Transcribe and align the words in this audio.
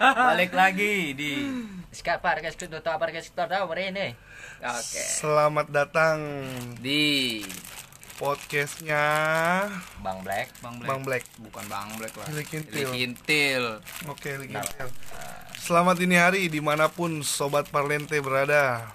Balik 0.00 0.56
lagi 0.56 1.12
di 1.12 1.44
Skapar 1.92 2.40
guys, 2.40 2.56
kita 2.56 2.80
tahu 2.80 2.96
apa 2.96 3.12
guys, 3.12 3.28
kita 3.28 3.44
tahu 3.44 3.68
hari 3.68 3.92
ini. 3.92 4.16
Oke. 4.64 4.96
Selamat 4.96 5.68
datang 5.68 6.24
Di 6.80 7.44
podcastnya 8.16 9.04
Bang 10.00 10.24
Black. 10.24 10.56
Bang 10.64 10.80
Black. 10.80 10.88
Bang 10.88 11.00
Black. 11.04 11.24
Bukan 11.44 11.64
Bang 11.68 11.92
Black 12.00 12.16
lah. 12.16 12.32
Hilik 12.32 12.48
Intil. 12.48 12.80
Hilik 12.80 12.96
Intil. 12.96 13.64
Oke, 14.08 14.40
Liki. 14.40 14.56
Selamat 15.60 16.00
dini 16.00 16.16
hari 16.16 16.48
di 16.48 16.64
mana 16.64 16.88
pun 16.88 17.20
sobat 17.20 17.68
Parlente 17.68 18.16
berada. 18.24 18.88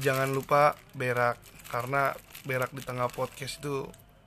Jangan 0.00 0.32
lupa 0.32 0.80
berak 0.96 1.36
karena 1.68 2.16
berak 2.48 2.72
di 2.72 2.80
tengah 2.80 3.12
podcast 3.12 3.60
itu 3.60 3.84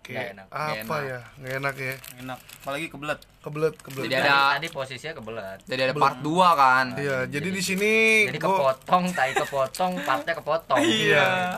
kayak 0.10 0.18
Nggak 0.20 0.34
enak. 0.34 0.48
apa 0.48 0.58
Nggak 0.60 0.82
enak. 0.82 1.02
ya? 1.06 1.20
Nggak 1.38 1.54
enak 1.56 1.76
ya. 1.78 1.96
enak 2.20 2.40
apalagi 2.60 2.86
kebelet 2.88 3.20
Kebelet, 3.40 3.76
kebelet. 3.80 4.04
Jadi 4.04 4.16
Tadi, 4.16 4.28
ada- 4.28 4.52
tadi 4.52 4.68
posisinya 4.68 5.14
kebelet. 5.16 5.60
Jadi 5.64 5.82
ada 5.82 5.94
part 5.96 6.18
2 6.20 6.28
kan. 6.54 6.86
Iya, 6.94 7.18
jadi 7.26 7.48
di 7.50 7.62
sini 7.62 7.94
Jadi 8.28 8.36
gua- 8.38 8.76
kepotong, 8.76 9.04
tai 9.10 9.32
kepotong, 9.32 9.92
partnya 10.04 10.34
kepotong. 10.36 10.80
Iya. 10.82 11.56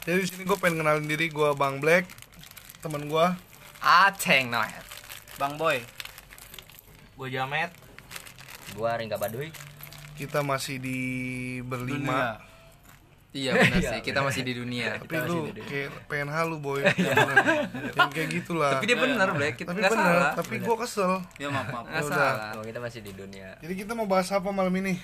Jadi 0.00 0.18
di 0.20 0.28
sini 0.28 0.42
gue 0.44 0.54
pengen 0.54 0.78
kenalin 0.78 1.04
diri 1.04 1.26
gue 1.26 1.50
Bang 1.54 1.80
Black, 1.80 2.06
teman 2.78 3.02
gue. 3.04 3.26
Aceng 3.80 4.48
no. 4.48 4.62
bang 5.34 5.54
boy 5.56 5.82
Gue 7.14 7.28
Jamet. 7.28 7.70
Gua 8.72 8.94
Ringga 8.94 9.16
Baduy. 9.16 9.50
Kita 10.14 10.40
masih 10.40 10.78
di 10.78 10.98
berlima. 11.60 12.38
dunia 12.38 12.53
Iya 13.34 13.50
benar 13.58 13.76
Iya, 13.76 13.90
sih, 13.90 14.00
kita 14.00 14.22
masih 14.22 14.42
di 14.42 14.54
dunia. 14.54 14.94
Tapi 14.96 15.16
lu 15.26 15.50
kayak 15.58 15.90
pengen 16.06 16.30
halu 16.30 16.56
boy. 16.56 16.86
Yang 17.98 18.10
kayak 18.10 18.28
gitulah. 18.32 18.70
Tapi 18.72 18.86
dia 18.86 18.94
benar, 18.96 19.28
Black. 19.30 19.54
Kita 19.56 19.68
Tapi 19.68 19.82
bener, 19.82 19.90
salah. 19.92 20.32
tapi 20.32 20.54
gue 20.58 20.76
kesel. 20.78 21.12
ya 21.36 21.48
maaf 21.48 21.66
maaf 21.66 21.84
Nggak 21.84 21.94
Ya 21.96 22.06
udah. 22.06 22.14
salah. 22.30 22.52
Oh, 22.54 22.62
kita 22.62 22.78
masih 22.78 23.00
di 23.00 23.12
dunia. 23.12 23.48
Jadi 23.58 23.74
kita 23.74 23.92
mau 23.92 24.06
bahas 24.06 24.30
apa 24.30 24.48
malam 24.48 24.70
ini? 24.76 24.94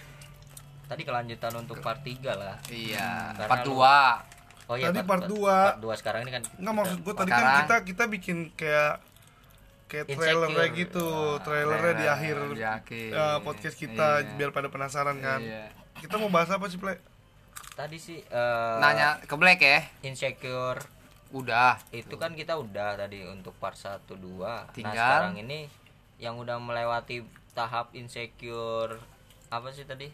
Tadi 0.87 1.03
kelanjutan 1.03 1.53
untuk 1.57 1.79
part 1.79 1.99
3 2.01 2.23
lah. 2.33 2.55
Iya, 2.67 3.35
Karena 3.37 3.47
part 3.47 3.63
lu- 3.65 3.79
2. 3.79 4.39
Oh 4.67 4.75
iya, 4.75 4.87
Tadi 4.89 5.03
part 5.03 5.27
dua. 5.27 5.57
Part 5.69 5.83
2 5.83 5.95
sekarang 5.97 6.21
ini 6.23 6.31
kan. 6.31 6.43
Enggak 6.55 6.75
maksud 6.77 6.99
gue 7.01 7.15
tadi 7.17 7.27
Sekarang- 7.29 7.51
kan 7.51 7.59
kita 7.61 7.77
kita 7.85 8.05
bikin 8.07 8.37
kayak 8.55 8.95
kayak 9.85 10.07
trailernya 10.07 10.47
Insecure. 10.65 10.79
gitu, 10.79 11.07
Ah, 11.11 11.43
trailernya 11.43 11.93
di 11.93 12.07
akhir 12.07 12.37
di 12.55 12.63
akhir. 12.65 13.11
eh, 13.11 13.39
podcast 13.43 13.75
kita 13.75 14.09
Iya. 14.23 14.39
biar 14.39 14.51
pada 14.51 14.71
penasaran 14.71 15.19
kan. 15.19 15.43
Iya. 15.43 15.75
Kita 15.99 16.15
mau 16.17 16.31
bahas 16.31 16.47
apa 16.49 16.63
sih, 16.65 16.79
Play? 16.79 17.03
Tadi 17.73 17.97
sih 17.97 18.19
eh, 18.21 18.77
Nanya 18.79 19.19
ke 19.21 19.35
Black 19.35 19.59
ya. 19.59 19.81
insecure 20.03 20.81
Udah. 21.31 21.79
itu 21.91 22.15
kan 22.15 22.35
kita 22.35 22.55
udah 22.55 22.97
tadi 22.97 23.23
untuk 23.23 23.55
part 23.57 23.75
1 23.75 24.03
2. 24.05 24.75
Tinggal. 24.75 24.91
Nah, 24.91 24.93
sekarang 24.93 25.37
ini 25.39 25.71
yang 26.19 26.35
udah 26.37 26.59
melewati 26.59 27.23
tahap 27.51 27.95
insecure 27.95 28.99
apa 29.49 29.71
sih 29.71 29.85
tadi? 29.85 30.11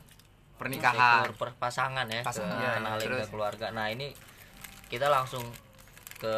Pernikahan. 0.55 1.25
Insecure 1.25 1.37
perpasangan 1.37 2.07
ya, 2.07 2.21
Pasangan. 2.21 2.49
ke 2.49 2.57
Iya, 2.59 2.71
kenalin 2.77 3.01
terus? 3.03 3.19
ke 3.19 3.27
keluarga. 3.29 3.67
Nah, 3.71 3.89
ini 3.89 4.13
kita 4.87 5.09
langsung 5.09 5.43
ke 6.17 6.37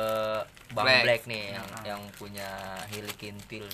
Bang 0.71 0.87
Black. 0.87 1.03
Black, 1.05 1.23
nih 1.27 1.45
yang 1.53 1.69
yang 1.85 2.01
punya 2.15 2.51
hilikintil 2.89 3.67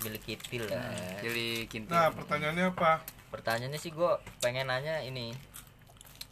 hilikitil 0.00 0.64
lah. 0.66 0.90
ya. 0.90 1.26
Jadi 1.26 1.66
kintil. 1.66 1.90
Nah, 1.90 2.08
pertanyaannya 2.08 2.66
apa? 2.70 3.02
Pertanyaannya 3.28 3.78
sih 3.78 3.90
gue 3.90 4.10
pengen 4.40 4.66
nanya 4.66 4.98
ini 5.00 5.30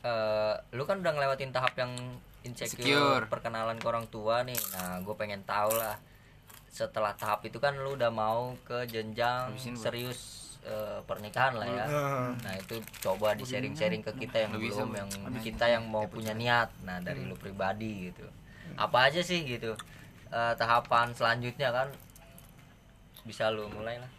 eh 0.05 0.55
lu 0.77 0.87
kan 0.87 1.03
udah 1.03 1.13
ngelewatin 1.15 1.51
tahap 1.51 1.75
yang 1.75 1.93
insecure 2.47 2.79
Insecure. 2.87 3.25
perkenalan 3.27 3.77
ke 3.83 3.87
orang 3.89 4.07
tua 4.09 4.47
nih. 4.47 4.59
Nah 4.75 5.03
gue 5.03 5.15
pengen 5.19 5.43
tahu 5.43 5.75
lah 5.75 5.99
setelah 6.71 7.17
tahap 7.19 7.43
itu 7.49 7.59
kan 7.59 7.75
lu 7.75 7.99
udah 7.99 8.13
mau 8.13 8.55
ke 8.63 8.87
jenjang 8.87 9.51
Habisin, 9.51 9.75
serius 9.75 10.21
eh, 10.63 11.01
pernikahan 11.03 11.59
lah 11.59 11.67
ya. 11.67 11.85
Nah, 12.39 12.55
itu 12.55 12.79
coba 13.03 13.35
di 13.35 13.43
sharing 13.43 13.75
sharing 13.75 14.05
ke 14.05 14.13
kita 14.15 14.47
yang 14.47 14.53
Lu 14.55 14.63
bisa, 14.63 14.85
belum 14.85 14.95
yang 14.95 15.11
kita 15.43 15.65
yang 15.67 15.85
mau 15.89 16.07
punya 16.07 16.37
niat. 16.37 16.71
nah 16.87 17.01
dari 17.03 17.25
lu 17.27 17.35
pribadi 17.35 18.13
gitu. 18.13 18.29
Apa 18.79 19.11
aja 19.11 19.19
sih 19.25 19.43
gitu 19.43 19.75
eh, 20.31 20.53
tahapan 20.55 21.11
selanjutnya 21.17 21.73
kan 21.73 21.89
bisa 23.27 23.51
lu 23.51 23.67
mulai 23.75 23.99
lah. 23.99 24.11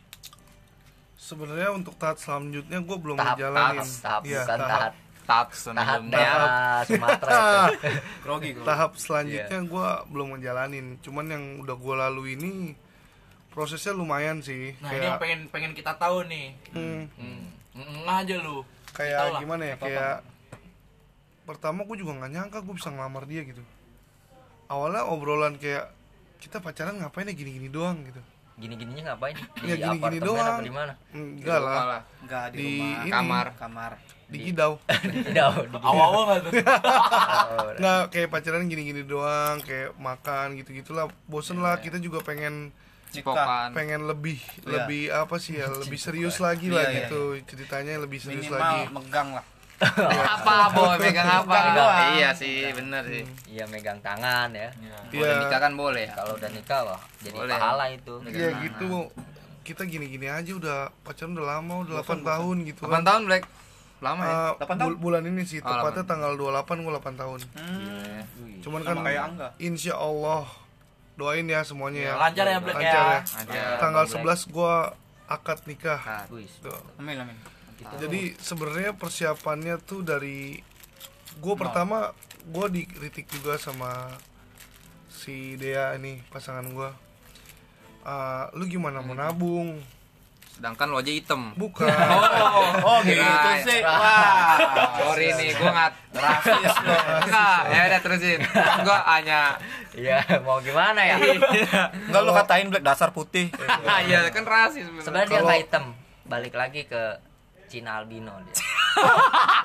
Sebenarnya 1.19 1.69
untuk 1.75 1.95
tahap 1.99 2.17
selanjutnya 2.19 2.79
gue 2.79 2.97
belum 2.97 3.15
tahap 3.19 3.37
ngejalanin. 3.37 3.79
tahap 3.79 3.87
tahap 4.03 4.21
Iya, 4.25 4.39
bukan 4.43 4.59
tahap 4.59 4.71
tahap 4.71 4.93
tahap 5.29 5.47
sebelumnya. 5.53 6.31
Sumatera 6.83 7.41
grogi 8.23 8.51
tahap 8.59 8.91
selanjutnya 8.95 9.45
Iya. 9.55 9.69
gue 9.69 9.87
belum 10.09 10.27
ngejalanin 10.33 10.97
cuman 10.99 11.25
yang 11.27 11.43
udah 11.59 11.75
gue 11.75 11.95
lalui 11.95 12.33
ini 12.33 12.73
prosesnya 13.49 13.93
lumayan 13.93 14.41
sih 14.41 14.73
Nah 14.77 14.89
ini 14.89 14.99
yang 14.99 15.15
kayak 15.15 15.19
pengen 15.19 15.39
pengen 15.47 15.71
kita 15.71 15.93
tahu 15.93 16.25
nih. 16.25 16.57
hmm, 16.71 17.03
Hmm. 17.13 17.41
Nggak 18.01 18.17
aja 18.19 18.35
lu. 18.39 18.59
kayak 18.89 19.37
gimana 19.37 19.63
ya 19.63 19.75
kayak 19.77 20.15
pertama 21.45 21.81
gue 21.83 21.95
juga 21.95 22.13
nggak 22.15 22.31
nyangka 22.31 22.57
gue 22.59 22.73
bisa 22.73 22.89
ngelamar 22.89 23.23
dia 23.23 23.41
gitu 23.41 23.61
awalnya 24.65 25.05
obrolan 25.05 25.55
kayak 25.55 25.89
kita 26.37 26.57
pacaran 26.57 26.97
ngapain 26.97 27.25
ya 27.25 27.33
gini-gini 27.33 27.67
doang 27.67 28.03
gitu 28.03 28.21
gini-gininya 28.59 29.03
ngapain? 29.09 29.35
Ya, 29.59 29.73
di 29.73 29.79
gini-gini 29.79 29.97
apartemen 29.97 30.27
doang. 30.27 30.47
apa 30.51 30.61
di 30.61 30.73
mana? 30.73 30.93
Enggak 31.11 31.59
lah. 31.59 31.77
Malah. 31.77 32.01
enggak 32.19 32.43
di, 32.49 32.57
di 32.57 32.67
rumah. 32.69 32.99
ini. 32.99 33.09
Kamar. 33.09 33.47
kamar. 33.55 33.91
Di 34.29 34.37
tidak 34.45 34.73
di 35.33 35.39
Awal-awal 35.73 36.21
nggak 36.23 36.39
tuh? 36.43 36.51
Nggak 37.79 38.01
kayak 38.09 38.29
pacaran 38.29 38.63
gini-gini 38.65 39.01
doang 39.01 39.57
kayak 39.59 39.95
makan 39.95 40.47
gitu 40.55 40.69
gitulah 40.75 41.09
bosen 41.25 41.57
lah 41.57 41.77
kita 41.77 41.97
juga 41.97 42.21
pengen 42.21 42.69
Cipokan. 43.09 43.73
pengen 43.73 44.05
lebih 44.05 44.37
Iya. 44.61 44.85
lebih 44.85 45.09
apa 45.09 45.35
sih 45.35 45.57
ya 45.57 45.65
lebih 45.67 45.97
serius 45.97 46.37
lagi 46.37 46.69
lah 46.69 46.83
Iya, 46.83 46.91
iya, 46.91 46.99
gitu. 47.01 47.21
ceritanya 47.43 47.97
lebih 47.97 48.21
serius 48.21 48.45
minimal 48.45 48.61
lagi. 48.61 48.81
megang 48.93 49.29
lah 49.33 49.45
apa 50.35 50.53
boy 50.69 50.95
megang 50.97 51.23
apa? 51.25 51.55
Doang. 51.71 52.11
iya 52.13 52.29
sih 52.31 52.67
bener 52.69 53.03
sih. 53.05 53.23
Iya 53.47 53.63
megang 53.65 53.99
tangan 53.99 54.51
ya. 54.51 54.69
Boleh 55.07 55.23
Iya. 55.29 55.39
nikah 55.41 55.59
kan 55.59 55.73
boleh 55.73 56.05
kalau 56.09 56.35
udah 56.35 56.49
nikah 56.49 56.81
wah 56.83 57.01
jadi 57.19 57.33
Boleh. 57.33 57.53
pahala 57.53 57.85
itu. 57.87 58.13
Iya 58.25 58.49
gitu. 58.61 59.07
Kita 59.61 59.85
gini-gini 59.85 60.25
aja 60.25 60.51
udah 60.51 60.77
pacaran 60.99 61.31
udah 61.31 61.47
lama 61.53 61.73
udah 61.81 62.01
8 62.01 62.21
tahun 62.21 62.55
gitu 62.65 62.81
8 62.83 63.01
tahun 63.01 63.21
Black. 63.25 63.43
Lama 63.99 64.21
ya? 64.21 64.35
Delapan 64.55 64.75
bul- 64.81 64.99
bulan 65.01 65.23
ini 65.25 65.43
sih 65.43 65.59
Oh, 65.59 65.67
tepatnya 65.67 66.03
tanggal 66.05 66.31
28 66.33 66.79
gue 66.79 66.91
8 66.93 67.15
tahun. 67.15 67.39
Hmm. 67.53 68.19
Wih. 68.39 68.59
cuman 68.59 68.81
Sama 68.81 68.89
kan 68.89 68.97
kayak 69.01 69.23
Angga. 69.25 69.47
insya 69.59 69.93
Allah 69.93 70.43
doain 71.15 71.43
ya 71.45 71.61
semuanya 71.61 72.01
ya. 72.01 72.13
Lancar 72.17 72.45
ya 72.45 72.57
Black 72.57 72.75
Lancar 72.75 73.03
ya. 73.03 73.19
ya. 73.47 73.67
Tanggal 73.77 74.03
Bang 74.05 74.23
11 74.23 74.47
gue 74.49 74.73
akad 75.27 75.59
nikah. 75.63 75.99
Wih, 76.27 76.47
Tuh. 76.59 76.79
amin 76.97 77.27
amin 77.83 77.97
jadi 77.99 78.21
sebenarnya 78.37 78.91
persiapannya 78.95 79.75
tuh 79.79 80.03
dari 80.03 80.59
gue 81.39 81.55
pertama 81.55 82.11
gue 82.43 82.65
dikritik 82.71 83.29
juga 83.29 83.55
sama 83.55 84.15
si 85.09 85.55
Dea 85.55 85.95
ini 85.95 86.19
pasangan 86.27 86.65
gue 86.69 86.89
Ah, 87.99 88.47
lu 88.55 88.63
gimana 88.65 89.03
mau 89.03 89.11
nabung? 89.11 89.75
Sedangkan 90.55 90.87
lo 90.87 91.03
aja 91.03 91.11
hitam. 91.11 91.51
Bukan. 91.53 91.87
Oh 92.79 92.99
gitu 93.03 93.19
Kirain. 93.19 93.61
sih. 93.61 93.81
wah. 93.83 94.55
sorry 94.97 95.29
nih 95.35 95.51
gua 95.53 95.69
nggak 95.75 95.91
rasis 96.15 96.73
lo 96.79 96.95
Enggak, 97.27 97.59
ya 97.69 97.81
udah 97.85 97.99
terusin. 98.01 98.39
Gua 98.81 98.97
hanya 99.13 99.39
iya 99.93 100.23
mau 100.41 100.57
gimana 100.63 101.03
ya? 101.05 101.15
Enggak 102.07 102.21
lu 102.23 102.31
katain 102.33 102.67
black 102.71 102.81
dasar 102.81 103.11
putih. 103.11 103.51
Iya 104.09 104.31
kan 104.31 104.47
rasis 104.47 104.87
sebenarnya 105.03 105.27
dia 105.27 105.39
nggak 105.43 105.59
hitam. 105.59 105.85
Balik 106.25 106.55
lagi 106.55 106.87
ke 106.87 107.19
Cina 107.69 108.01
albino 108.01 108.33
dia. 108.41 108.55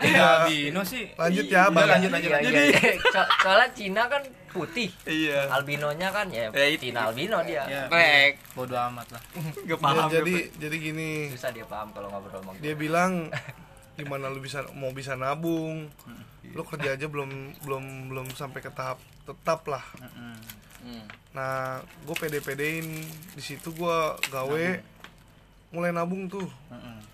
Ya 0.05 0.45
Bino 0.45 0.85
sih. 0.85 1.11
Lanjut 1.17 1.49
ya 1.49 1.67
bang. 1.67 1.89
lanjut 1.89 2.11
lanjut. 2.13 2.31
Iya, 2.31 2.37
lanjut 2.39 2.53
iya, 2.53 2.65
iya. 2.71 2.93
So- 3.09 3.31
soalnya 3.41 3.69
Cina 3.73 4.03
kan 4.07 4.23
putih. 4.47 4.89
Iya. 5.03 5.49
Albinonya 5.51 6.09
kan 6.13 6.27
ya 6.29 6.53
Ya. 6.53 6.77
Cina 6.77 7.09
albino 7.09 7.41
dia. 7.43 7.65
Ya, 7.65 7.89
Black 7.89 8.39
bodo 8.53 8.77
amat 8.77 9.09
lah. 9.11 9.23
Gak 9.65 9.79
Ya, 9.81 10.05
jadi 10.13 10.35
jadi 10.61 10.77
gini. 10.77 11.11
Susah 11.33 11.51
dia 11.51 11.65
paham 11.65 11.91
kalau 11.91 12.13
ngobrol 12.13 12.37
sama 12.37 12.53
gue. 12.55 12.63
dia 12.63 12.75
bilang 12.77 13.33
gimana 13.99 14.29
lu 14.29 14.39
bisa 14.39 14.63
mau 14.77 14.93
bisa 14.93 15.17
nabung? 15.17 15.89
Lu 16.45 16.63
kerja 16.63 16.95
aja 16.95 17.07
belum 17.09 17.59
belum 17.65 17.85
belum 18.13 18.27
sampai 18.37 18.61
ke 18.61 18.71
tahap 18.71 19.01
tetap 19.25 19.65
lah. 19.67 19.83
Mm-mm. 19.99 20.37
Hmm. 20.85 21.01
nah 21.33 21.81
gue 21.81 22.13
pede 22.13 22.45
pedein 22.45 22.85
di 23.33 23.41
situ 23.41 23.73
gue 23.73 23.99
gawe 24.29 24.65
mulai 25.75 25.91
nabung 25.91 26.31
tuh. 26.31 26.47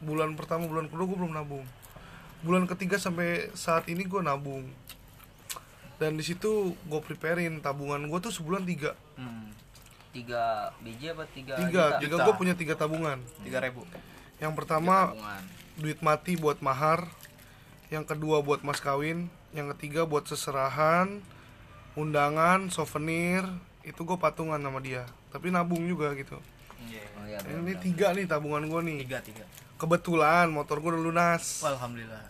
Bulan 0.04 0.36
pertama 0.36 0.68
bulan 0.68 0.92
kedua 0.92 1.08
gue 1.08 1.18
belum 1.18 1.32
nabung. 1.32 1.64
Bulan 2.44 2.68
ketiga 2.68 3.00
sampai 3.00 3.48
saat 3.56 3.88
ini 3.88 4.04
gue 4.04 4.20
nabung. 4.20 4.68
Dan 5.96 6.16
di 6.20 6.24
situ 6.24 6.76
gue 6.76 7.00
preparein 7.00 7.60
tabungan 7.64 8.00
gue 8.04 8.18
tuh 8.20 8.32
sebulan 8.32 8.68
tiga. 8.68 8.92
Hmm. 9.16 9.48
tiga 10.10 10.74
biji 10.82 11.06
apa 11.14 11.22
tiga 11.30 11.54
tiga 11.54 11.84
juta? 11.94 12.02
tiga 12.02 12.14
Juta. 12.18 12.24
gue 12.26 12.34
punya 12.34 12.54
tiga 12.58 12.74
tabungan. 12.76 13.22
Tiga 13.46 13.62
ribu. 13.62 13.86
Yang 14.42 14.52
pertama 14.58 15.14
Tabungan. 15.14 15.44
duit 15.80 15.98
mati 16.02 16.32
buat 16.36 16.58
mahar. 16.60 17.06
Yang 17.94 18.16
kedua 18.16 18.42
buat 18.42 18.60
mas 18.66 18.82
kawin. 18.82 19.30
Yang 19.54 19.76
ketiga 19.76 20.04
buat 20.04 20.26
seserahan 20.26 21.22
undangan 21.94 22.72
souvenir. 22.74 23.46
Itu 23.86 24.02
gue 24.02 24.18
patungan 24.18 24.58
sama 24.58 24.82
dia. 24.82 25.06
Tapi 25.30 25.52
nabung 25.54 25.84
juga 25.86 26.10
gitu 26.18 26.40
Iya. 26.82 27.02
oh 27.12 27.24
iya 27.24 27.38
ini 27.42 27.60
benar. 27.68 27.80
tiga 27.80 28.06
nih 28.12 28.24
tabungan 28.24 28.62
gue 28.64 28.80
nih 28.82 28.96
Tiga 29.04 29.18
tiga. 29.20 29.44
kebetulan 29.76 30.46
motor 30.48 30.76
gue 30.78 30.90
udah 30.90 31.02
lunas 31.02 31.44
Wah, 31.60 31.72
Alhamdulillah. 31.72 32.24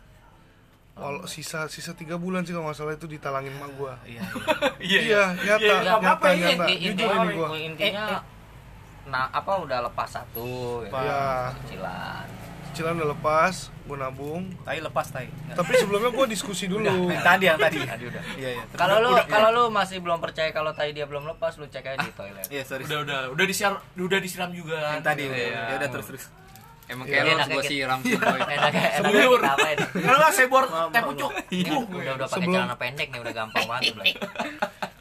Walau 0.92 1.24
sisa 1.24 1.64
sisa 1.66 1.92
tiga 1.92 2.14
bulan 2.14 2.42
sih 2.42 2.50
kalau 2.50 2.66
nggak 2.66 2.76
salah 2.76 2.92
itu 2.92 3.06
ditalangin 3.06 3.52
emak 3.52 3.70
gue 3.72 3.92
Iya. 4.10 4.22
iya 4.80 5.22
nyata 5.34 5.58
iya, 5.58 5.74
nggak 5.78 5.96
nyata 5.96 6.10
apa-apa, 6.12 6.28
iya, 6.30 6.46
nyata 6.46 6.64
Inti- 6.66 6.78
jujur 6.78 6.90
intinya 7.06 7.16
ini 7.16 7.32
gue 7.32 7.48
intinya 7.64 8.04
nah 9.02 9.26
apa 9.28 9.52
udah 9.58 9.78
lepas 9.82 10.08
satu 10.08 10.50
gitu. 10.82 10.94
Iya. 10.94 11.24
cicilan 11.56 12.26
cicilan 12.80 12.96
udah 12.96 13.12
lepas 13.12 13.54
gue 13.68 13.92
nabung 13.94 14.42
Tai 14.64 14.80
lepas 14.80 15.06
tai. 15.06 15.28
Tapi 15.50 15.72
sebelumnya 15.76 16.08
gue 16.08 16.26
diskusi 16.26 16.64
dulu 16.64 16.80
Yang 16.80 17.20
tadi 17.20 17.44
yang 17.44 17.58
tadi. 17.58 17.78
tadi 17.84 18.04
udah 18.06 18.22
Iya 18.34 18.48
iya. 18.56 18.62
kalau 18.72 18.96
lu 18.98 19.08
Udah, 19.12 19.26
kalau 19.26 19.48
lu 19.50 19.64
masih 19.68 20.00
belum 20.00 20.16
percaya 20.16 20.48
kalau 20.48 20.72
tadi 20.72 20.90
dia 20.92 21.04
belum 21.04 21.28
lepas 21.28 21.54
lu 21.54 21.66
cek 21.66 21.84
aja 21.84 22.00
di 22.00 22.10
toilet 22.10 22.46
Iya, 22.48 22.62
sorry. 22.64 22.82
Udah 22.82 22.98
udah 23.02 23.18
udah 23.30 23.44
disiram 23.44 23.76
udah 23.94 24.18
disiram 24.18 24.50
juga. 24.50 24.80
Yang 24.90 25.04
tadi 25.04 25.22
Iya. 25.22 25.30
udah. 25.30 25.44
Ya 25.44 25.74
udah 25.76 25.88
terus 25.90 26.06
terus. 26.08 26.24
Emang 26.86 27.04
Iya, 27.04 27.12
kayak 27.12 27.20
lo 27.20 27.28
harus 27.28 27.36
enaknya 27.36 27.52
gue 27.52 27.62
gitu. 27.62 27.72
siram 27.76 27.98
sih 28.00 28.16
boy 28.16 28.40
enaknya 28.40 28.56
enaknya 28.56 28.90
Sebelur. 28.96 29.38
ngapain 29.40 29.76
Kalau 30.00 30.18
nggak 30.18 30.34
sebor 30.34 30.62
teh 30.90 31.02
pucuk. 31.04 31.30
Udah 31.92 32.12
udah 32.16 32.26
pakai 32.26 32.46
celana 32.48 32.76
pendek 32.76 33.08
nih 33.10 33.20
udah 33.20 33.34
gampang 33.36 33.64
banget 33.68 33.92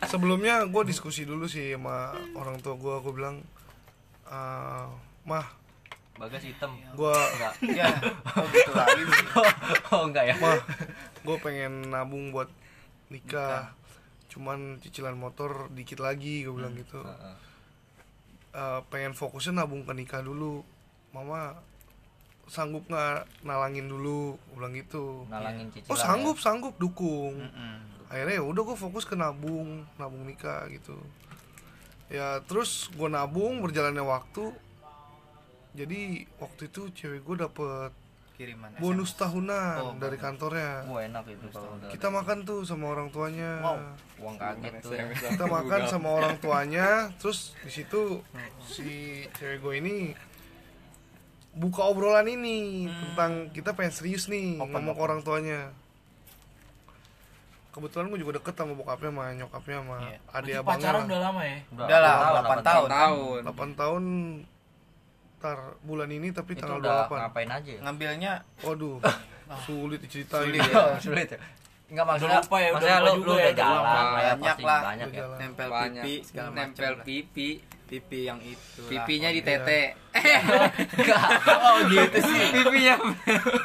sebelumnya 0.03 0.65
gue 0.65 0.83
diskusi 0.83 1.21
dulu 1.23 1.45
sih 1.45 1.71
sama 1.71 1.97
orang 2.33 2.57
tua 2.59 2.73
gue 2.75 2.95
gue 2.99 3.13
bilang 3.13 3.41
"Eh, 4.25 4.85
mah 5.23 5.45
bagas 6.19 6.43
hitam. 6.43 6.75
Gue 6.93 7.15
enggak. 7.15 7.53
Ya. 7.79 7.87
Oh, 8.35 8.45
gitu 8.51 8.71
lagi. 8.75 9.03
oh 9.95 10.03
enggak 10.11 10.25
ya? 10.27 10.35
Mah 10.37 10.59
gue 11.23 11.37
pengen 11.39 11.87
nabung 11.89 12.35
buat 12.35 12.51
nikah. 13.07 13.71
Cuman 14.27 14.83
cicilan 14.83 15.15
motor 15.15 15.71
dikit 15.71 16.03
lagi 16.03 16.43
gue 16.43 16.53
bilang 16.53 16.75
gitu. 16.75 16.99
Heeh. 17.01 17.35
Eh, 18.53 18.79
pengen 18.91 19.15
fokusnya 19.15 19.63
nabung 19.63 19.87
ke 19.87 19.95
nikah 19.95 20.19
dulu. 20.19 20.61
Mama 21.15 21.55
sanggup 22.51 22.83
nggak 22.91 23.47
nalangin 23.47 23.87
dulu? 23.87 24.35
Gue 24.51 24.55
bilang 24.59 24.75
gitu. 24.75 25.23
Nalangin 25.31 25.71
cicilan 25.71 25.95
oh 25.95 25.97
sanggup 25.97 26.37
sanggup 26.37 26.75
dukung. 26.75 27.39
Mm-mm. 27.39 27.97
akhirnya 28.09 28.41
ya 28.41 28.43
udah 28.43 28.65
gue 28.65 28.73
fokus 28.73 29.05
ke 29.05 29.13
nabung 29.13 29.85
nabung 30.01 30.25
nikah 30.25 30.65
gitu. 30.73 30.97
Ya 32.09 32.41
terus 32.49 32.89
gue 32.89 33.05
nabung 33.05 33.61
berjalannya 33.61 34.01
waktu 34.01 34.49
jadi 35.71 35.99
waktu 36.35 36.61
itu 36.65 36.81
cewek 36.91 37.21
gue 37.21 37.35
dapet 37.39 37.91
Kiriman. 38.35 38.71
bonus 38.77 39.11
SMS. 39.11 39.19
tahunan 39.19 39.77
Oh, 39.77 39.93
dari 39.95 40.15
bonus. 40.15 40.23
kantornya 40.23 40.63
ya. 40.63 40.75
Wah 40.87 41.01
enak 41.03 41.25
itu 41.27 41.45
kalau 41.49 41.71
udah 41.75 41.89
kita 41.89 42.07
makan 42.09 42.37
tuh 42.41 42.59
sama 42.63 42.85
orang 42.87 43.07
tuanya 43.09 43.51
Wow. 43.59 43.77
uang 44.19 44.35
kaget 44.35 44.73
tuh 44.79 44.91
ya. 44.93 45.03
kita 45.29 45.45
makan 45.45 45.81
sama 45.85 46.09
orang 46.13 46.35
tuanya 46.37 46.87
terus 47.15 47.39
di 47.59 47.71
situ 47.73 48.23
si 48.63 48.89
cewek 49.33 49.59
gue 49.59 49.73
ini 49.77 49.95
buka 51.51 51.83
obrolan 51.83 52.25
ini 52.25 52.87
tentang 52.87 53.31
kita 53.49 53.73
pengen 53.73 53.91
serius 53.91 54.25
nih 54.25 54.55
Open, 54.55 54.71
ngomong 54.71 54.95
ke 54.95 55.01
orang 55.01 55.19
tuanya 55.19 55.75
kebetulan 57.69 58.07
gue 58.07 58.19
juga 58.19 58.33
deket 58.35 58.55
sama 58.55 58.73
bokapnya 58.73 59.09
sama 59.09 59.25
nyokapnya 59.35 59.77
sama 59.77 59.97
Iya. 60.01 60.17
adik 60.31 60.53
abangnya 60.55 60.65
pacaran 60.81 61.01
udah 61.05 61.19
lama 61.21 61.41
ya. 61.43 61.57
Udah 61.69 61.97
lah, 61.99 62.15
delapan 62.33 62.57
8 62.57 62.65
tahun. 62.65 62.87
tahun 62.89 63.39
8 63.45 63.69
tahun 63.75 64.03
tar 65.39 65.57
bulan 65.81 66.07
ini 66.07 66.29
tapi 66.29 66.53
itu 66.53 66.61
tanggal 66.61 66.79
udah 66.79 67.07
28 67.07 67.21
ngapain 67.21 67.49
aja 67.49 67.69
ya? 67.69 67.79
Ngambilnya 67.81 68.31
waduh 68.61 68.97
sulit 69.65 69.99
diceritain 69.99 70.45
Sulit. 70.45 70.61
ya. 70.61 70.83
sulit 71.05 71.29
ya 71.29 71.39
Enggak 71.89 72.05
maksudnya, 72.05 72.37
lupa 72.37 72.53
ya, 72.55 72.67
udah 72.67 72.73
maksudnya 72.75 72.95
lupa 72.95 73.01
lu, 73.01 73.15
juga 73.15 73.25
lu 73.25 73.33
ya, 73.33 73.33
udah 73.33 73.49
udah 73.49 73.55
jalan 73.55 73.81
ya, 73.81 74.13
Banyak 74.13 74.57
lah. 74.61 74.81
banyak 74.83 75.09
ya. 75.09 75.17
Udah 75.19 75.37
nempel 75.39 75.67
banyak 75.67 76.03
pipi 76.03 76.15
segala 76.21 76.47
macam. 76.47 76.59
nempel 76.61 76.91
lah. 76.91 77.03
pipi 77.03 77.49
Pipi 77.89 78.19
yang 78.21 78.39
itu. 78.39 78.81
pipinya 78.85 79.29
di 79.31 79.41
Iya. 79.41 79.49
tete 79.57 79.81
Oh, 81.59 81.77
gitu 81.87 82.17
sih. 82.21 82.45
pipinya 82.53 82.93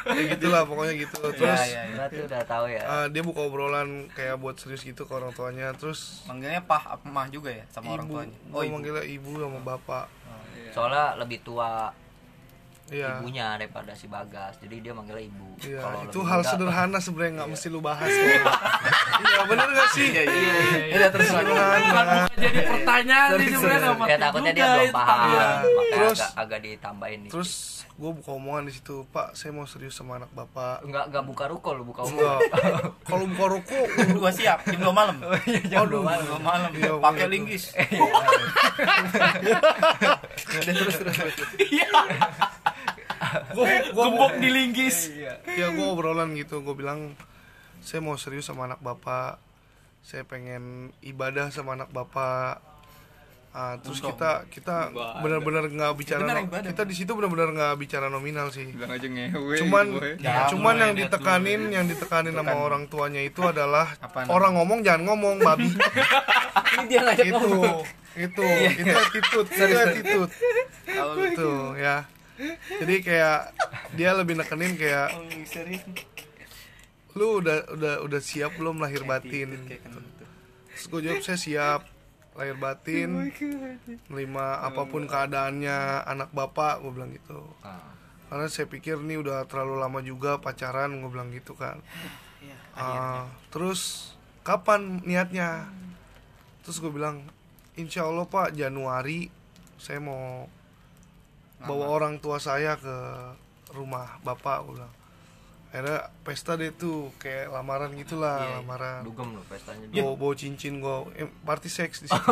ya 0.07 0.21
gitulah 0.27 0.61
pokoknya 0.63 0.93
gitu 0.97 1.15
terus 1.29 1.37
Iya, 1.37 1.61
iya, 1.61 1.81
iya. 1.83 1.95
Berarti 1.95 2.19
udah 2.25 2.41
tahu 2.43 2.65
ya. 2.67 2.81
eh, 2.81 3.05
dia 3.09 3.21
buka 3.21 3.39
obrolan 3.43 3.89
kayak 4.09 4.35
buat 4.35 4.55
serius 4.55 4.81
gitu 4.81 5.03
ke 5.03 5.13
orang 5.13 5.29
tuanya 5.31 5.69
terus 5.71 6.25
Manggilnya 6.25 6.57
pah 6.59 6.81
apa 6.91 7.05
mah 7.05 7.29
juga 7.29 7.49
ya 7.51 7.61
sama 7.69 7.93
orang 7.93 8.05
ibu 8.05 8.13
tuanya. 8.17 8.37
gue 8.41 8.49
Oh, 8.51 8.61
ibu. 8.63 8.71
manggilnya 8.71 9.03
ibu 9.05 9.29
sama 9.35 9.59
bapak 9.61 10.05
Soalnya 10.75 11.15
lebih 11.15 11.39
tua 11.39 11.87
iya 12.87 13.17
ibunya 13.17 13.45
daripada 13.55 13.91
si 13.91 14.05
Bagas. 14.05 14.55
Jadi 14.57 14.75
dia 14.79 14.91
manggilnya 14.91 15.25
ibu. 15.25 15.47
Iya, 15.57 15.79
Kalau 15.79 15.99
itu 16.03 16.19
hal 16.21 16.39
muda- 16.39 16.49
sederhana 16.49 16.97
sebenarnya 16.97 17.31
nggak 17.35 17.49
mesti 17.49 17.67
lu 17.67 17.79
bahas 17.79 18.05
kok. 18.05 18.27
Iya, 19.15 19.39
bener 19.47 19.67
gak 19.69 19.89
sih? 19.91 20.07
Iya, 20.07 20.23
iya, 20.23 20.53
iya. 20.61 20.85
Iya, 20.95 21.07
terus 21.09 21.27
Sederhana. 21.27 22.29
Jadi 22.31 22.59
pertanyaan 22.61 23.29
sih 23.35 23.47
sebenarnya 23.51 23.89
nggak 23.91 24.05
Ya 24.05 24.17
takutnya 24.19 24.51
dia 24.51 24.65
belum 24.67 24.89
paham. 24.91 25.17
Iya. 25.25 25.47
Makanya 25.65 25.95
Terus- 25.95 26.19
agak 26.19 26.31
agak 26.37 26.59
ditambahin 26.61 27.19
nih. 27.23 27.31
Terus 27.31 27.51
gue 27.95 28.11
buka 28.11 28.27
omongan 28.29 28.67
di 28.67 28.75
situ, 28.75 29.07
Pak, 29.07 29.33
saya 29.33 29.49
mau 29.49 29.63
serius 29.63 29.95
sama 29.95 30.19
anak 30.19 30.27
bapak. 30.29 30.83
enggak 30.83 31.07
enggak 31.07 31.23
buka 31.23 31.43
ruko 31.47 31.69
lu 31.71 31.83
buka. 31.85 32.03
Enggak. 32.03 32.39
Kalau 33.01 33.25
buka 33.25 33.45
ruko, 33.49 33.79
gua 34.19 34.29
siap 34.29 34.67
jam 34.67 34.83
2 34.83 34.91
malam. 34.91 35.15
Jam 35.65 35.87
dua 35.87 36.03
malam. 36.03 36.23
2 36.27 36.43
malam 36.43 36.71
Iya, 36.75 36.91
pakai 36.99 37.25
gitu. 37.47 37.71
gue 43.51 43.65
Gembok 43.95 44.33
di 44.37 44.49
linggis. 44.49 45.09
ya 45.49 45.67
gue 45.69 45.85
obrolan 45.85 46.33
gitu, 46.33 46.61
gue 46.61 46.73
bilang 46.73 47.13
saya 47.79 48.01
mau 48.01 48.15
serius 48.15 48.45
sama 48.45 48.65
anak 48.65 48.79
bapak. 48.79 49.37
Saya 50.01 50.21
pengen 50.21 50.93
ibadah 51.01 51.49
sama 51.49 51.73
anak 51.73 51.89
bapak. 51.89 52.61
Ah, 53.55 53.79
terus 53.79 54.03
kita 54.03 54.43
kita 54.51 54.91
benar-benar 55.23 55.71
nggak 55.71 55.95
bicara 55.95 56.19
benar 56.19 56.43
no- 56.43 56.51
kita 56.51 56.83
di 56.83 56.91
situ 56.91 57.15
benar-benar 57.15 57.55
nggak 57.55 57.73
bicara 57.79 58.11
nominal 58.11 58.51
sih. 58.51 58.67
aja 58.67 59.07
ngewe 59.07 59.55
cuman 59.63 59.85
boy. 59.95 60.19
Ya, 60.19 60.51
cuman 60.51 60.75
yang 60.75 60.91
ditekanin 60.91 61.71
yang 61.71 61.87
ditekanin 61.87 62.35
sama 62.35 62.51
orang 62.51 62.91
tuanya 62.91 63.23
itu 63.23 63.39
adalah 63.39 63.95
Apaan? 63.95 64.27
orang 64.27 64.59
ngomong 64.59 64.83
jangan 64.83 65.07
ngomong 65.07 65.39
babi. 65.39 65.71
Ini 66.75 66.85
dia 66.91 66.99
ngajak 66.99 67.25
itu. 67.31 67.47
itu. 68.19 68.43
Itu 68.75 68.91
attitude. 68.91 69.47
Itu 69.47 69.75
attitude. 69.79 70.31
Kalau 70.85 71.15
itu 71.15 71.51
ya 71.79 72.03
jadi 72.81 72.95
kayak 72.99 73.39
dia 73.95 74.11
lebih 74.11 74.35
nekenin 74.35 74.75
kayak 74.75 75.15
lu 77.15 77.39
udah 77.39 77.71
udah 77.71 77.93
udah 78.03 78.19
siap 78.19 78.59
belum 78.59 78.83
lahir 78.83 79.07
batin? 79.07 79.55
terus 80.75 80.85
gue 80.91 80.99
jawab 81.07 81.23
saya 81.23 81.39
siap 81.39 81.81
lahir 82.35 82.59
batin 82.59 83.31
nerima 84.11 84.59
apa 84.59 84.83
pun 84.83 85.07
keadaannya 85.07 86.03
anak 86.03 86.35
bapak 86.35 86.83
gue 86.83 86.91
bilang 86.91 87.11
gitu. 87.15 87.39
Ah. 87.63 87.95
karena 88.27 88.51
saya 88.51 88.67
pikir 88.67 88.99
ini 88.99 89.15
udah 89.21 89.47
terlalu 89.47 89.79
lama 89.79 90.03
juga 90.03 90.41
pacaran 90.43 90.91
gue 90.99 91.07
bilang 91.07 91.31
gitu 91.31 91.55
kan. 91.55 91.79
Iya, 92.43 92.57
Ah, 92.75 93.23
terus 93.53 94.11
kapan 94.43 94.99
niatnya? 95.07 95.71
Terus 96.67 96.83
gue 96.83 96.91
bilang 96.91 97.23
insya 97.79 98.03
Allah 98.03 98.27
pak 98.27 98.51
Januari 98.51 99.31
saya 99.79 100.03
mau 100.03 100.49
bawa 101.65 101.85
orang 101.89 102.17
tua 102.17 102.37
saya 102.37 102.75
ke 102.75 102.95
rumah 103.69 104.17
bapak 104.21 104.63
gue 104.63 104.73
bilang 104.73 104.93
akhirnya 105.67 105.99
pesta 106.23 106.55
deh 106.55 106.71
tuh 106.71 107.11
kayak 107.17 107.51
lamaran 107.51 107.91
gitulah 107.93 108.37
Iya, 108.37 108.47
iya. 108.47 108.55
lamaran 108.57 109.01
Dugem 109.03 109.27
lu 109.29 109.43
pestanya. 109.43 109.85
bawa 109.91 110.13
bawa 110.15 110.33
cincin 110.33 110.73
gue 110.77 110.95
eh, 111.17 111.27
party 111.41 111.67
seks 111.69 111.95
di 111.99 112.07
situ 112.07 112.31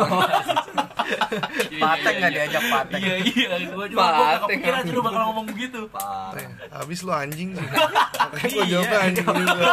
Patek 1.76 2.14
nggak 2.16 2.32
diajak 2.32 2.64
patek. 2.64 2.96
Iya 2.96 3.14
iya, 3.20 3.48
gua 3.68 3.84
juga 3.84 4.08
gua 4.08 4.40
kepikiran 4.40 4.82
lu 4.88 5.00
bakal 5.02 5.22
ngomong 5.28 5.46
begitu. 5.46 5.84
Pak. 5.86 6.32
Eh, 6.34 6.48
habis 6.72 6.98
lu 7.00 7.12
anjing 7.12 7.52
sih 7.52 7.68
makanya 8.24 8.48
gue 8.48 8.64
jawabnya 8.66 8.98
anjing 9.02 9.26
juga 9.28 9.72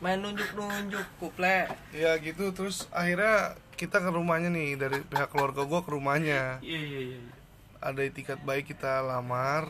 Main 0.00 0.18
nunjuk-nunjuk 0.18 1.04
kuple. 1.20 1.68
ya 1.92 2.16
gitu 2.16 2.44
terus 2.50 2.88
akhirnya 2.90 3.52
kita 3.76 4.00
ke 4.00 4.08
rumahnya 4.08 4.48
nih 4.48 4.72
dari 4.74 4.98
pihak 5.02 5.28
keluarga 5.28 5.60
gue 5.62 5.80
ke 5.82 5.90
rumahnya 5.90 6.40
Iya 6.60 6.80
iya 6.80 7.00
iya. 7.12 7.20
Ada 7.80 8.00
itikat 8.00 8.38
baik 8.40 8.68
kita 8.68 9.00
lamar 9.00 9.64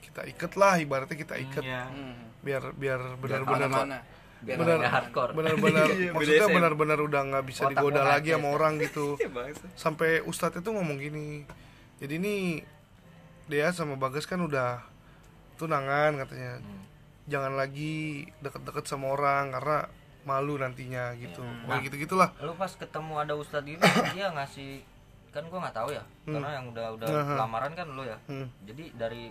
kita 0.00 0.22
iket 0.24 0.52
lah 0.54 0.74
ibaratnya 0.76 1.14
kita 1.14 1.34
iket 1.36 1.62
Iya. 1.62 1.86
Hmm. 1.86 2.14
biar 2.40 2.62
biar 2.72 3.00
Biar 3.16 3.42
benar-benar. 3.42 4.02
Biar 4.36 4.56
benar 4.56 4.78
hardcore. 4.84 5.32
benar-benar 5.32 5.86
Iya, 5.92 6.10
maksudnya 6.12 6.46
benar-benar 6.48 6.98
udah 7.00 7.22
nggak 7.24 7.44
bisa 7.44 7.62
Otak 7.64 7.72
digoda 7.74 8.02
lagi 8.04 8.30
sama 8.30 8.44
ya. 8.44 8.52
orang 8.52 8.72
gitu 8.78 9.06
Iya, 9.18 9.30
sampai 9.74 10.10
ustadz 10.22 10.56
itu 10.56 10.68
ngomong 10.68 10.96
gini 10.96 11.42
jadi 11.96 12.14
ini 12.16 12.60
dia 13.46 13.70
sama 13.70 13.94
bagas 13.94 14.24
kan 14.24 14.38
udah 14.38 14.82
tunangan 15.54 16.18
katanya 16.18 16.58
Hmm. 16.58 16.82
jangan 17.26 17.54
lagi 17.54 18.26
deket-deket 18.38 18.84
sama 18.84 19.10
orang 19.10 19.50
karena 19.50 19.88
malu 20.22 20.54
nantinya 20.54 21.14
gitu 21.14 21.38
Nah. 21.38 21.64
Pokoknya 21.64 21.82
gitu 21.84 21.96
gitulah 22.00 22.28
Lu 22.38 22.52
pas 22.54 22.70
ketemu 22.70 23.12
ada 23.16 23.34
ustadz 23.34 23.66
gitu 23.66 23.82
dia 24.14 24.30
ngasih 24.30 24.82
kan 25.36 25.44
gua 25.46 25.58
nggak 25.62 25.76
tahu 25.76 25.90
ya 25.92 26.04
karena 26.24 26.48
yang 26.50 26.66
udah 26.66 26.86
udah 26.96 27.08
Aha. 27.08 27.34
lamaran 27.36 27.72
kan 27.72 27.86
lu 27.86 28.02
ya. 28.02 28.16
Hmm. 28.24 28.48
Jadi 28.64 28.96
dari 28.96 29.28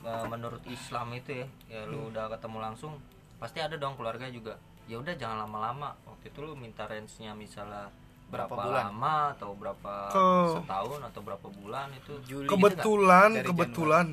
uh, 0.00 0.24
menurut 0.24 0.62
Islam 0.64 1.10
itu 1.12 1.30
ya, 1.34 1.46
ya 1.66 1.80
lu 1.84 2.08
udah 2.08 2.30
ketemu 2.30 2.58
langsung 2.62 2.92
pasti 3.36 3.58
ada 3.58 3.74
dong 3.74 3.96
keluarga 3.96 4.28
juga 4.28 4.54
ya 4.84 4.96
udah 4.96 5.14
jangan 5.14 5.44
lama-lama 5.44 5.94
waktu 6.02 6.28
itu 6.28 6.38
lu 6.40 6.52
minta 6.54 6.84
range-nya 6.84 7.30
misalnya 7.32 7.88
berapa, 8.26 8.46
Berapa 8.48 8.64
bulan? 8.64 8.82
lama 8.86 9.14
atau 9.32 9.50
berapa 9.54 9.92
Ke- 10.08 10.50
setahun 10.56 11.00
atau 11.04 11.20
berapa 11.20 11.48
bulan 11.48 11.88
itu 11.92 12.12
Juli 12.22 12.46
kebetulan 12.46 13.30
Dari 13.32 13.46
kebetulan 13.46 14.06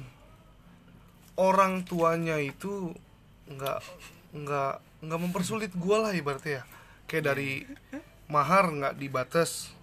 orang 1.35 1.83
tuanya 1.83 2.37
itu 2.37 2.93
nggak 3.47 3.79
nggak 4.33 4.73
nggak 5.01 5.19
mempersulit 5.19 5.71
gua 5.75 6.07
lah 6.07 6.11
ibaratnya 6.11 6.59
ya 6.59 6.63
kayak 7.05 7.25
dari 7.25 7.63
mahar 8.27 8.69
nggak 8.69 8.95
dibatas 8.95 9.69
Hmm. 9.69 9.76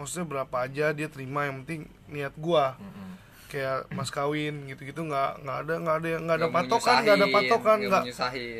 Maksudnya 0.00 0.24
berapa 0.26 0.56
aja 0.58 0.90
dia 0.90 1.06
terima 1.06 1.44
yang 1.44 1.60
penting 1.60 1.80
niat 2.06 2.32
gua 2.34 2.74
Mm-mm. 2.74 3.12
kayak 3.46 3.84
mas 3.90 4.08
kawin 4.08 4.64
gitu-gitu 4.64 5.02
nggak 5.02 5.30
nggak 5.38 5.56
ada 5.60 5.74
nggak 5.76 5.96
ada 5.96 6.08
nggak 6.18 6.36
ada 6.36 6.48
patokan 6.48 6.96
nggak 6.98 7.16
ada 7.16 7.28
patokan 7.28 7.78
nggak 7.82 8.02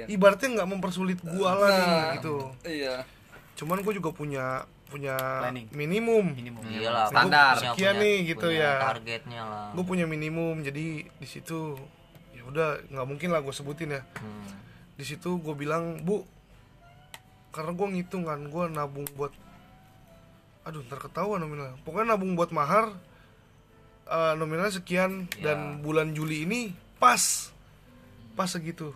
ibaratnya 0.06 0.48
nggak 0.52 0.68
mempersulit 0.68 1.18
gua 1.18 1.50
lah 1.54 1.70
nih 1.70 1.86
Nah, 1.86 2.10
gitu 2.14 2.36
Iya. 2.62 2.96
cuman 3.54 3.80
gua 3.80 3.92
juga 3.92 4.10
punya 4.10 4.44
punya 4.86 5.14
Planning. 5.14 5.70
minimum 5.70 6.24
minimum 6.32 6.66
iyalah 6.66 7.06
Standar. 7.06 7.54
punya- 7.54 7.72
Sekian 7.72 7.94
punya- 7.94 8.02
nih, 8.02 8.16
gitu 8.28 8.42
punya 8.44 8.58
ya. 8.60 8.72
targetnya 8.84 9.42
lah 9.42 9.66
gue 9.70 9.84
punya 9.86 10.02
minimum 10.04 10.54
jadi 10.60 10.86
di 11.06 11.24
situ 11.24 11.78
ya 12.32 12.42
udah 12.44 12.68
nggak 12.84 13.06
mungkin 13.06 13.30
lah 13.30 13.38
gue 13.38 13.54
sebutin 13.54 13.94
ya 13.94 14.02
Hmm. 14.18 14.50
di 14.92 15.04
situ 15.06 15.38
gue 15.38 15.54
bilang 15.54 16.02
bu 16.02 16.26
karena 17.50 17.70
gue 17.72 17.86
ngitung 17.88 18.22
kan 18.24 18.38
gue 18.40 18.64
nabung 18.68 19.06
buat 19.14 19.30
aduh 20.62 20.82
ntar 20.82 20.98
ketahuan 20.98 21.38
nominal 21.38 21.72
pokoknya 21.80 22.12
nabung 22.12 22.34
buat 22.34 22.50
mahar 22.50 22.92
eh, 24.06 24.32
nominalnya 24.34 24.74
sekian 24.74 25.26
Ya. 25.34 25.52
dan 25.52 25.80
bulan 25.80 26.10
Juli 26.10 26.44
ini 26.44 26.60
pas 26.96 27.48
pas 28.32 28.46
segitu 28.46 28.92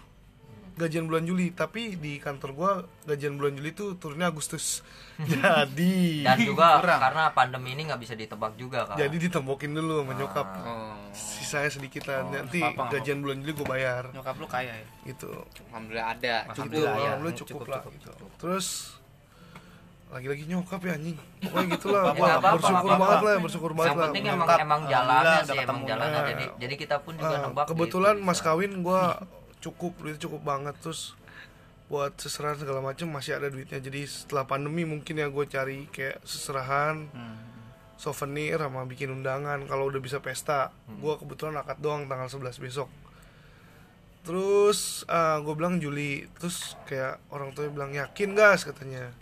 gajian 0.75 1.06
bulan 1.06 1.23
Juli 1.23 1.49
tapi 1.49 1.94
di 1.94 2.18
kantor 2.18 2.50
gue 2.50 2.73
gajian 3.06 3.38
bulan 3.38 3.54
Juli 3.54 3.71
itu 3.71 3.94
turunnya 3.94 4.26
Agustus 4.26 4.83
jadi 5.23 6.26
dan 6.26 6.37
juga 6.37 6.66
Kurang. 6.83 6.99
karena 7.00 7.25
pandemi 7.30 7.73
ini 7.73 7.87
nggak 7.87 7.97
bisa 7.97 8.12
ditebak 8.12 8.59
juga 8.59 8.83
kan 8.85 8.99
jadi 8.99 9.14
ditembokin 9.14 9.71
dulu 9.71 10.02
sama 10.02 10.12
nyokap 10.14 10.49
Oh. 10.66 10.99
sisanya 11.14 11.71
sedikit 11.71 12.02
lah 12.04 12.26
nanti 12.26 12.59
nggak 12.59 12.90
gajian 12.90 13.23
bulan 13.23 13.38
Juli 13.38 13.52
gue 13.54 13.62
bayar 13.64 14.11
nyokap 14.11 14.35
lu 14.35 14.47
kaya 14.47 14.75
ya 14.75 14.87
gitu 15.06 15.30
Alhamdulillah 15.71 16.06
ada. 16.11 16.35
gitu 16.42 16.50
Alhamdulillah, 16.50 16.90
ya. 16.92 16.99
alhamdulillah 17.06 17.38
cukup, 17.38 17.50
Cukup, 17.54 17.66
lah 17.71 17.78
cukup, 17.80 17.92
gitu. 17.94 18.11
cukup. 18.11 18.30
terus 18.37 18.66
lagi-lagi 20.14 20.47
nyokap 20.47 20.78
ya 20.80 20.94
anjing. 20.94 21.18
Pokoknya 21.42 21.66
gitulah. 21.75 22.02
Ya, 22.04 22.12
nggak 22.14 22.23
apa-apa, 22.33 22.54
bersyukur 22.54 22.71
nggak 22.87 22.94
banget 22.94 23.11
apa-apa. 23.11 23.26
lah 23.26 23.42
bersyukur 23.42 23.73
banget 23.73 23.85
yang 23.85 23.99
lah. 23.99 24.06
penting 24.06 24.25
emang 24.25 24.49
emang 24.56 24.80
jalannya 24.87 25.40
sih 25.42 25.59
emang 25.59 25.80
jalannya. 25.85 26.14
Nah. 26.16 26.28
jadi 26.28 26.44
jadi 26.56 26.75
kita 26.78 26.97
pun 27.02 27.12
juga 27.14 27.35
Nah, 27.35 27.42
nebak 27.44 27.64
kebetulan 27.66 28.14
gitu, 28.14 28.25
mas 28.25 28.38
bisa. 28.38 28.47
kawin 28.47 28.73
gua 28.80 29.02
cukup 29.59 29.92
duit 29.99 30.16
cukup 30.16 30.40
banget. 30.40 30.75
Terus 30.78 31.18
buat 31.85 32.14
seserahan 32.14 32.56
segala 32.56 32.80
macam 32.80 33.11
masih 33.11 33.35
ada 33.35 33.49
duitnya. 33.49 33.76
Jadi 33.76 34.00
setelah 34.04 34.44
pandemi 34.44 34.83
mungkin 34.85 35.14
ya 35.14 35.26
gue 35.26 35.44
cari 35.44 35.85
kayak 35.88 36.23
seserahan 36.23 37.11
Hmm. 37.11 37.37
souvenir 37.94 38.56
sama 38.56 38.85
bikin 38.85 39.11
undangan. 39.11 39.59
Kalau 39.64 39.88
udah 39.88 39.99
bisa 39.99 40.16
pesta 40.18 40.71
Hmm. 40.87 40.99
gua 40.99 41.18
kebetulan 41.18 41.54
akad 41.54 41.78
doang 41.78 42.06
tanggal 42.06 42.30
11 42.30 42.56
besok. 42.56 42.87
Terus 44.23 45.04
gue 45.40 45.54
bilang 45.54 45.76
Juli. 45.76 46.25
Terus 46.35 46.78
kayak 46.85 47.21
orang 47.28 47.52
tuanya 47.52 47.73
bilang 47.73 47.92
yakin 47.92 48.33
gas? 48.33 48.64
katanya 48.64 49.12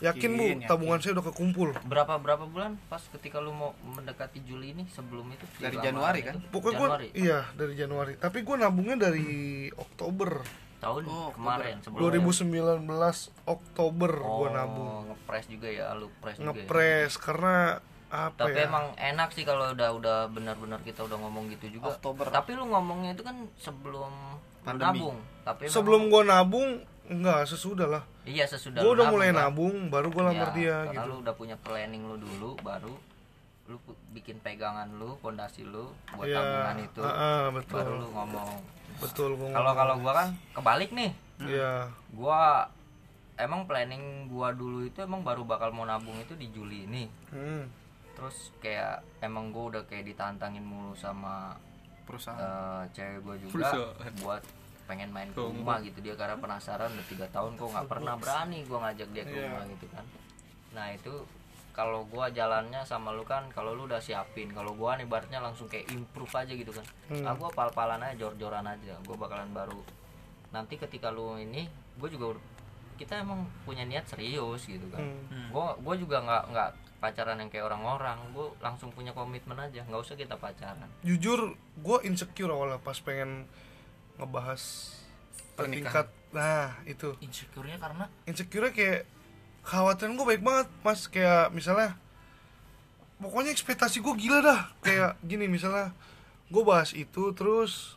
yakin, 0.00 0.30
bu. 0.34 0.44
Yakin, 0.44 0.58
tabungan 0.66 0.98
saya 0.98 1.12
udah 1.16 1.26
kekumpul. 1.30 1.68
Berapa 1.84 2.18
berapa 2.18 2.44
bulan 2.44 2.76
pas 2.86 3.00
ketika 3.00 3.38
lu 3.38 3.50
mau 3.50 3.72
mendekati 3.82 4.42
Juli 4.42 4.72
ini 4.72 4.84
sebelum 4.90 5.26
itu? 5.30 5.44
Dari 5.58 5.76
Januari 5.78 6.20
itu? 6.22 6.28
kan? 6.28 6.36
pokoknya 6.50 6.76
gue 6.76 6.88
Januari. 6.88 7.08
iya 7.14 7.38
dari 7.54 7.74
Januari. 7.74 8.12
Tapi 8.16 8.38
gue 8.42 8.56
nabungnya 8.56 8.96
dari 8.98 9.28
Oktober. 9.72 10.42
Tahun 10.76 11.02
Oh, 11.08 11.32
kemarin 11.32 11.80
sebelum 11.80 12.04
2019 12.12 12.84
Oktober 13.48 14.12
oh, 14.20 14.44
gue 14.44 14.48
nabung. 14.52 14.88
ngepres 15.08 15.46
juga 15.48 15.68
ya 15.72 15.96
lu 15.96 16.12
press 16.20 16.36
juga 16.36 16.44
ya. 16.44 16.48
ngepres 16.52 17.12
karena 17.16 17.56
apa 18.06 18.38
tapi 18.38 18.54
ya? 18.54 18.70
emang 18.70 18.94
enak 18.94 19.34
sih 19.34 19.42
kalau 19.42 19.74
udah 19.74 19.90
udah 19.96 20.18
benar-benar 20.30 20.78
kita 20.84 21.02
udah 21.02 21.16
ngomong 21.16 21.48
gitu 21.50 21.80
juga. 21.80 21.96
Oktober. 21.96 22.28
tapi 22.28 22.54
lu 22.54 22.68
ngomongnya 22.68 23.16
itu 23.16 23.24
kan 23.24 23.34
sebelum 23.56 24.12
lu 24.12 24.62
Pandemi. 24.62 25.00
nabung. 25.00 25.16
Tapi 25.42 25.62
sebelum 25.66 26.12
gue 26.12 26.22
nabung 26.22 26.70
enggak 27.08 27.44
sesudah 27.44 27.88
lah. 27.88 28.02
Iya 28.22 28.44
sesudah 28.44 28.78
gue 28.78 28.92
udah 28.92 29.06
mulai 29.08 29.30
kan. 29.30 29.46
nabung 29.46 29.86
baru 29.86 30.08
gue 30.08 30.22
lamar 30.22 30.48
Iya, 30.48 30.56
dia 30.56 30.76
karena 30.84 30.92
gitu. 30.96 31.08
lu 31.08 31.16
udah 31.22 31.34
punya 31.34 31.56
planning 31.56 32.02
lu 32.02 32.16
dulu 32.16 32.50
baru 32.60 32.94
lu 33.66 33.76
bikin 34.12 34.38
pegangan 34.38 34.86
lu 34.94 35.18
pondasi 35.18 35.62
lu 35.62 35.90
buat 36.12 36.22
Iya, 36.22 36.38
tabungan 36.38 36.76
itu. 36.80 37.00
ah, 37.00 37.10
ah, 37.10 37.42
betul. 37.50 37.76
Baru 37.76 37.92
lu 37.98 38.08
ngomong. 38.08 38.50
Betul 38.96 39.30
gue 39.34 39.48
kalau 39.50 39.72
kalau 39.72 39.94
gua 39.98 40.12
kan 40.14 40.28
kebalik 40.52 40.90
nih. 40.90 41.10
Iya. 41.38 41.90
Gua 42.10 42.70
emang 43.36 43.66
planning 43.66 44.02
gua 44.26 44.50
dulu 44.50 44.82
itu 44.82 44.98
emang 44.98 45.20
baru 45.20 45.42
bakal 45.42 45.68
mau 45.70 45.82
nabung 45.82 46.16
itu 46.16 46.32
di 46.32 46.48
Juli 46.48 46.84
ini. 46.84 47.04
Hmm. 47.28 47.66
terus 48.16 48.48
kayak 48.58 49.04
emang 49.20 49.52
gua 49.52 49.68
udah 49.68 49.82
kayak 49.84 50.08
ditantangin 50.08 50.64
mulu 50.64 50.96
sama 50.96 51.52
perusahaan. 52.02 52.40
eh, 52.40 52.82
cewek 52.90 53.20
gua 53.20 53.36
juga 53.36 53.68
buat 54.18 54.40
pengen 54.86 55.10
main 55.10 55.28
ke 55.28 55.38
rumah 55.38 55.78
gitu 55.78 55.98
dia 55.98 56.14
karena 56.14 56.34
penasaran 56.34 56.88
udah 56.88 57.06
tiga 57.06 57.26
tahun 57.28 57.54
kok 57.54 57.68
nggak 57.68 57.86
pernah 57.86 58.14
berani 58.14 58.62
gua 58.64 58.78
ngajak 58.86 59.08
dia 59.10 59.22
ke 59.22 59.34
Iya. 59.34 59.42
rumah 59.44 59.62
gitu 59.68 59.86
kan. 59.90 60.04
Nah 60.72 60.86
itu 60.90 61.14
kalau 61.72 62.06
gua 62.06 62.30
jalannya 62.30 62.80
sama 62.82 63.10
lu 63.10 63.22
kan 63.22 63.50
kalau 63.50 63.74
lu 63.74 63.84
udah 63.84 63.98
siapin 63.98 64.48
kalau 64.48 64.72
gua 64.72 64.94
nih 64.94 65.04
ibaratnya 65.04 65.38
langsung 65.38 65.66
kayak 65.66 65.90
improve 65.90 66.32
aja 66.32 66.52
gitu 66.52 66.70
kan. 66.70 66.86
Hmm. 67.08 67.26
ah 67.26 67.34
gua 67.34 67.50
pal-palan 67.50 68.00
aja 68.00 68.14
jor-joran 68.16 68.64
aja 68.64 68.94
gua 69.02 69.16
bakalan 69.18 69.50
baru. 69.50 69.82
Nanti 70.48 70.74
ketika 70.76 71.10
lu 71.10 71.36
ini 71.36 71.66
gua 71.96 72.06
juga 72.06 72.38
kita 72.96 73.20
emang 73.20 73.44
punya 73.62 73.84
niat 73.84 74.06
serius 74.06 74.64
gitu 74.64 74.86
kan. 74.88 75.02
Hmm. 75.28 75.50
gua 75.50 75.74
gua 75.76 75.94
juga 75.94 76.22
nggak 76.22 76.44
nggak 76.48 76.70
pacaran 76.96 77.36
yang 77.36 77.52
kayak 77.52 77.66
orang-orang 77.66 78.16
gua 78.32 78.48
langsung 78.58 78.88
punya 78.88 79.12
komitmen 79.12 79.58
aja 79.58 79.84
nggak 79.84 80.00
usah 80.00 80.14
kita 80.14 80.32
pacaran. 80.34 80.88
Jujur 81.02 81.52
gue 81.76 81.98
insecure 82.04 82.48
awalnya 82.48 82.80
pas 82.80 82.96
pengen 82.96 83.44
ngebahas 84.16 84.92
tingkat 85.64 86.08
nah 86.34 86.76
itu. 86.84 87.16
Insecure-nya 87.24 87.80
karena? 87.80 88.04
Insecure 88.28 88.68
kayak 88.72 89.08
khawatiran 89.64 90.14
gue 90.18 90.26
baik 90.26 90.42
banget 90.44 90.68
mas. 90.84 91.08
Kayak 91.08 91.54
misalnya 91.56 91.96
pokoknya 93.16 93.50
ekspektasi 93.56 94.04
gue 94.04 94.14
gila 94.20 94.38
dah. 94.44 94.60
Kayak 94.84 95.16
gini 95.30 95.48
misalnya 95.48 95.96
gue 96.52 96.62
bahas 96.62 96.92
itu 96.92 97.32
terus 97.32 97.96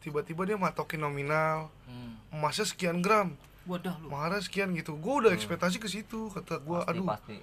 tiba-tiba 0.00 0.46
dia 0.46 0.56
matokin 0.56 1.02
nominal. 1.02 1.72
Hmm. 1.90 2.14
emasnya 2.30 2.62
sekian 2.62 3.02
gram. 3.02 3.34
Wadah 3.66 3.98
lu. 3.98 4.14
Maharnya 4.14 4.46
sekian 4.46 4.70
gitu. 4.78 4.94
Gue 4.94 5.26
udah 5.26 5.32
ekspektasi 5.34 5.82
ke 5.82 5.90
situ 5.90 6.30
kata 6.30 6.62
gue 6.62 6.78
aduh 6.86 7.04
pasti. 7.04 7.36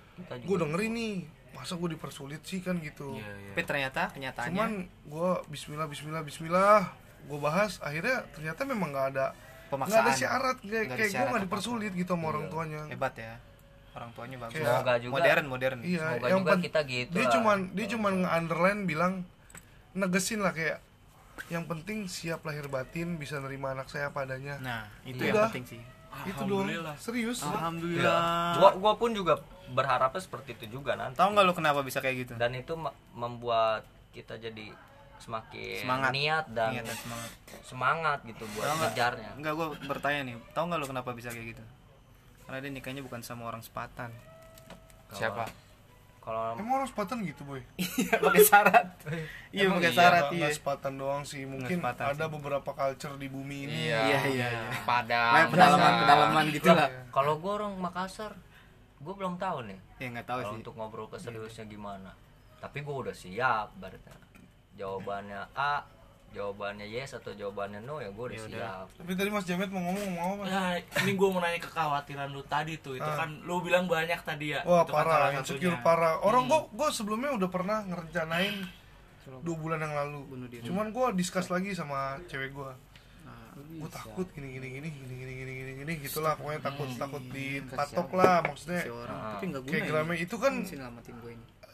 Gue 0.47 0.55
udah 0.55 0.69
ngeri 0.71 0.87
nih. 0.87 1.15
Masa 1.51 1.73
gue 1.73 1.89
dipersulit 1.97 2.45
sih 2.45 2.61
kan 2.61 2.77
gitu. 2.85 3.17
Iya, 3.17 3.33
iya. 3.33 3.51
tapi 3.57 3.63
ternyata 3.65 4.01
kenyataannya 4.13 4.53
cuman 4.53 4.71
gue 5.09 5.29
Bismillah 5.49 5.89
Bismillah 5.89 6.21
Bismillah 6.21 7.06
gue 7.27 7.37
bahas 7.37 7.77
akhirnya 7.79 8.23
ternyata 8.31 8.63
memang 8.63 8.89
nggak 8.89 9.07
ada 9.11 9.25
nggak 9.27 9.69
pemaksaan. 9.69 9.99
ada 10.01 10.11
syarat 10.13 10.57
kayak, 10.57 10.85
kayak 10.87 10.97
gue 10.97 11.11
nggak 11.11 11.27
apa-apa. 11.27 11.43
dipersulit 11.43 11.91
gitu 11.91 12.11
sama 12.13 12.25
orang 12.29 12.45
tuanya. 12.47 12.81
hebat 12.87 13.13
ya. 13.13 13.35
Orang 13.91 14.09
tuanya 14.13 14.37
bagus. 14.37 14.53
Kayak- 14.53 14.67
Semoga 14.71 14.93
juga. 14.97 15.13
modern 15.13 15.45
modern. 15.47 15.77
Iya 15.81 15.99
Semoga 15.99 16.25
yang 16.25 16.39
juga 16.39 16.51
pen- 16.51 16.63
kita 16.63 16.79
gitu 16.85 17.11
dia 17.11 17.19
lah. 17.19 17.31
cuman 17.33 17.57
dia 17.73 17.85
cuman 17.89 18.13
nge-underline 18.21 18.81
bilang 18.83 19.13
negesin 19.93 20.39
lah 20.39 20.51
kayak 20.51 20.77
yang 21.47 21.65
penting 21.65 22.05
siap 22.07 22.41
lahir 22.43 22.65
batin 22.67 23.15
bisa 23.15 23.37
nerima 23.37 23.71
anak 23.71 23.87
saya 23.87 24.09
padanya 24.09 24.57
nah 24.57 24.81
itu 25.03 25.17
Udah. 25.19 25.27
yang 25.27 25.43
penting 25.49 25.65
sih. 25.67 25.81
Itu 26.23 26.41
doang. 26.41 26.65
Alhamdulillah. 26.65 26.95
serius? 26.97 27.39
Alhamdulillah. 27.41 28.19
Gua 28.55 28.69
gua 28.75 28.93
pun 28.95 29.11
juga 29.11 29.37
berharapnya 29.69 30.17
seperti 30.17 30.55
itu 30.55 30.79
juga 30.79 30.95
nanti 30.95 31.13
tahu 31.13 31.29
nggak 31.29 31.43
lu 31.43 31.53
kenapa 31.53 31.79
bisa 31.81 31.99
kayak 31.99 32.15
gitu? 32.23 32.33
Dan 32.35 32.53
itu 32.53 32.73
me- 32.73 32.95
membuat 33.11 33.83
kita 34.09 34.37
jadi 34.37 34.73
semakin 35.19 35.79
Semangat. 35.79 36.11
niat 36.11 36.45
dan 36.49 36.69
Niat 36.71 36.85
dan 36.85 36.97
semangat. 36.97 37.29
semangat 37.61 38.19
gitu 38.23 38.43
buat 38.51 38.65
nggak? 38.65 38.77
ngejarnya 38.83 39.31
Enggak, 39.35 39.53
gue 39.53 39.67
bertanya 39.83 40.19
nih, 40.23 40.35
tahu 40.51 40.63
nggak 40.65 40.79
lu 40.79 40.87
kenapa 40.87 41.09
bisa 41.11 41.29
kayak 41.29 41.47
gitu? 41.51 41.63
Karena 42.43 42.57
dia 42.59 42.71
nikahnya 42.71 43.01
bukan 43.01 43.19
sama 43.19 43.43
orang 43.45 43.59
sepatan. 43.59 44.13
Siapa? 45.09 45.45
kalau 46.19 46.59
emang 46.59 46.83
orang 46.83 46.89
sepatan 46.91 47.23
gitu 47.23 47.39
boy 47.41 47.63
Iya, 47.79 48.19
pakai 48.19 48.43
syarat. 48.43 48.87
iya, 49.49 49.71
pakai 49.71 49.79
iya, 49.85 49.95
syarat 49.95 50.25
iya. 50.29 50.47
sepatan 50.51 50.93
doang 50.93 51.23
sih 51.23 51.47
mungkin 51.47 51.79
sepatan 51.79 52.03
ada 52.11 52.27
beberapa 52.27 52.67
culture 52.67 53.15
di 53.15 53.27
bumi 53.27 53.63
ini 53.63 53.87
Iya, 53.87 53.99
Iya, 54.03 54.19
iya, 54.27 54.47
iya. 54.51 54.67
Padang. 54.83 55.31
Kayak 55.31 55.47
pedalaman 55.49 55.91
pedalaman 55.97 56.43
gitu 56.51 56.67
lah. 56.69 56.91
kalau 57.09 57.39
gua 57.39 57.51
orang 57.57 57.79
Makassar 57.79 58.35
gua 58.99 59.13
belum 59.15 59.39
tahu 59.39 59.71
nih 59.71 59.79
Ya 59.97 60.07
nggak 60.11 60.27
tahu 60.27 60.39
sih. 60.43 60.55
untuk 60.59 60.75
ngobrol 60.75 61.07
ke 61.07 61.15
seriusnya 61.15 61.63
gimana 61.63 62.11
tapi 62.59 62.83
gua 62.83 63.07
udah 63.07 63.15
siap 63.15 63.71
berarti 63.73 64.11
jawabannya 64.77 65.41
A 65.53 65.81
jawabannya 66.27 66.85
yes 66.85 67.11
atau 67.13 67.31
jawabannya 67.31 67.81
no 67.81 67.97
ya 67.97 68.11
gua 68.11 68.27
udah 68.27 68.37
siap 68.37 68.87
tapi 68.93 69.11
tadi 69.11 69.29
Mas 69.29 69.43
Jamet 69.43 69.67
mau 69.67 69.79
ngomong 69.81 70.07
mau 70.11 70.29
apa 70.35 70.43
Nah, 70.45 70.69
ini 71.01 71.11
gue 71.13 71.27
mau 71.27 71.39
nanya 71.39 71.57
kekhawatiran 71.57 72.29
lu 72.29 72.43
tadi 72.43 72.77
tuh. 72.77 72.93
Itu 72.93 73.05
Ah. 73.05 73.15
kan 73.17 73.41
lu 73.41 73.57
bilang 73.59 73.87
banyak 73.87 74.19
tadi 74.21 74.51
ya. 74.51 74.61
Wah 74.61 74.83
Itu 74.83 74.91
kan 74.91 74.97
parah, 75.01 75.13
salah 75.17 75.29
insecure 75.33 75.71
satunya. 75.71 75.81
parah. 75.81 76.13
Orang 76.21 76.43
Hmm. 76.43 76.51
gua 76.51 76.59
gua 76.69 76.89
sebelumnya 76.89 77.31
udah 77.33 77.47
pernah 77.47 77.79
ngerencanain 77.81 78.55
dua 79.39 79.55
bulan 79.55 79.79
yang 79.79 79.93
lalu. 79.93 80.19
Cuman 80.61 80.87
gua 80.89 81.11
discuss 81.11 81.47
lagi 81.47 81.71
sama 81.71 81.99
cewek 82.25 82.51
gua. 82.51 82.75
Nah, 83.23 83.55
Gua 83.77 83.89
takut 83.89 84.27
gini 84.29 84.51
gini 84.53 84.67
gini 84.69 84.87
gini 84.89 85.13
gini 85.15 85.33
gini 85.33 85.51
gini 85.55 85.71
gini. 85.73 85.81
ini 85.81 85.93
gitulah 86.01 86.35
pokoknya 86.35 86.59
takut 86.61 86.87
takut 86.93 87.23
dipatok 87.25 88.09
lah 88.13 88.43
maksudnya 88.43 88.83
Ah. 89.01 89.31
tapi 89.33 89.45
nggak 89.47 89.61
guna 89.63 89.71
kayak 89.73 89.81
ini. 89.81 89.89
Gramet 89.89 90.17
itu 90.21 90.35
kan 90.35 90.53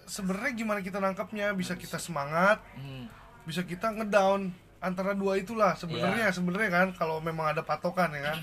sih 0.06 0.14
sebenarnya 0.14 0.52
gimana 0.54 0.80
kita 0.80 0.98
nangkapnya 0.98 1.52
bisa 1.52 1.74
kita 1.74 1.96
semangat 1.96 2.60
Hmm. 2.74 3.08
bisa 3.44 3.62
kita 3.62 3.92
ngedown 3.92 4.52
antara 4.78 5.12
dua 5.14 5.36
itulah 5.36 5.74
sebenarnya 5.74 6.28
Iya. 6.28 6.36
sebenarnya 6.36 6.70
kan 6.70 6.88
kalau 6.94 7.20
memang 7.20 7.50
ada 7.50 7.62
patokan 7.62 8.12
ya 8.12 8.24
kan 8.26 8.40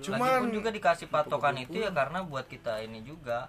Cuman- 0.00 0.40
Lagipun 0.42 0.52
juga 0.54 0.68
dikasih 0.70 1.08
patokan 1.08 1.56
itu 1.56 1.76
ya 1.78 1.88
karena 1.90 2.20
buat 2.20 2.44
kita 2.44 2.80
ini 2.80 3.00
juga 3.00 3.48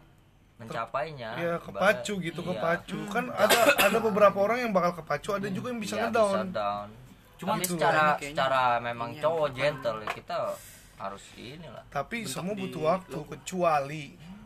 mencapainya 0.55 1.35
ya 1.35 1.53
kepacu 1.59 2.13
gitu 2.21 2.39
iya. 2.41 2.47
kepacu 2.49 2.97
kan 3.07 3.27
ada 3.29 3.59
ada 3.77 3.97
beberapa 3.99 4.37
orang 4.37 4.63
yang 4.63 4.71
bakal 4.71 4.95
kepacu 4.95 5.31
ada 5.31 5.47
juga 5.47 5.67
yang 5.69 5.79
bisa 5.79 5.95
Iya, 5.95 6.03
ngedown 6.07 6.47
down. 6.49 6.87
Cuman 7.35 7.53
Tapi 7.53 7.63
itu 7.65 7.73
secara. 7.75 8.03
Kayaknya 8.15 8.31
secara 8.31 8.63
memang 8.79 9.09
cowok 9.19 9.47
gentle 9.51 9.97
ya, 9.99 10.09
kita 10.13 10.37
harus 10.95 11.23
inilah. 11.35 11.83
tapi 11.89 12.23
Bentuk 12.23 12.31
semua 12.31 12.53
butuh 12.55 12.81
waktu 12.85 13.19
kecuali 13.27 14.03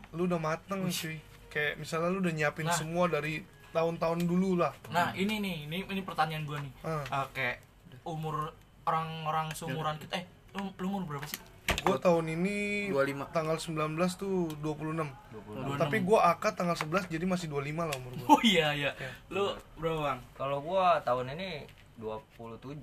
lu 0.09 0.25
udah 0.25 0.41
mateng 0.41 0.81
cuy 0.83 1.17
kayak 1.49 1.73
misalnya 1.75 2.09
lu 2.09 2.19
udah 2.19 2.31
nyiapin 2.31 2.65
Nah. 2.65 2.73
semua 2.73 3.05
dari 3.05 3.41
tahun-tahun 3.69 4.19
dulu 4.23 4.57
lah 4.57 4.73
Nah 4.87 5.13
ini 5.13 5.37
nih, 5.37 5.57
ini 5.65 5.77
ini 5.83 6.01
pertanyaan 6.01 6.41
gue 6.43 6.57
nih. 6.59 6.73
Ah. 6.81 7.05
Eh, 7.05 7.27
kayak 7.31 7.57
umur 8.01 8.49
orang-orang 8.83 9.51
seumuran 9.51 9.97
kita, 9.97 10.17
eh 10.17 10.25
lu, 10.51 10.73
lu 10.75 10.85
umur 10.87 11.03
berapa 11.07 11.25
sih? 11.25 11.37
gue 11.69 11.95
tahun 11.95 12.25
ini 12.27 12.89
25. 12.89 13.29
tanggal 13.29 13.55
19 13.55 13.93
tuh 14.15 14.49
26 14.57 15.05
26. 15.31 15.77
tapi 15.77 15.97
gue 16.01 16.19
akad 16.19 16.53
tanggal 16.53 16.73
11 16.73 17.07
jadi 17.07 17.23
masih 17.23 17.45
25 17.47 17.61
lah 17.79 17.95
umur 17.95 18.11
gue 18.11 18.27
Oh 18.27 18.41
iya 18.41 18.73
iya. 18.73 18.91
Lu 19.29 19.53
berapa 19.77 20.01
bang? 20.03 20.19
Kalau 20.33 20.59
gua 20.59 20.97
tahun 20.99 21.37
ini 21.37 21.69
27. 21.95 22.73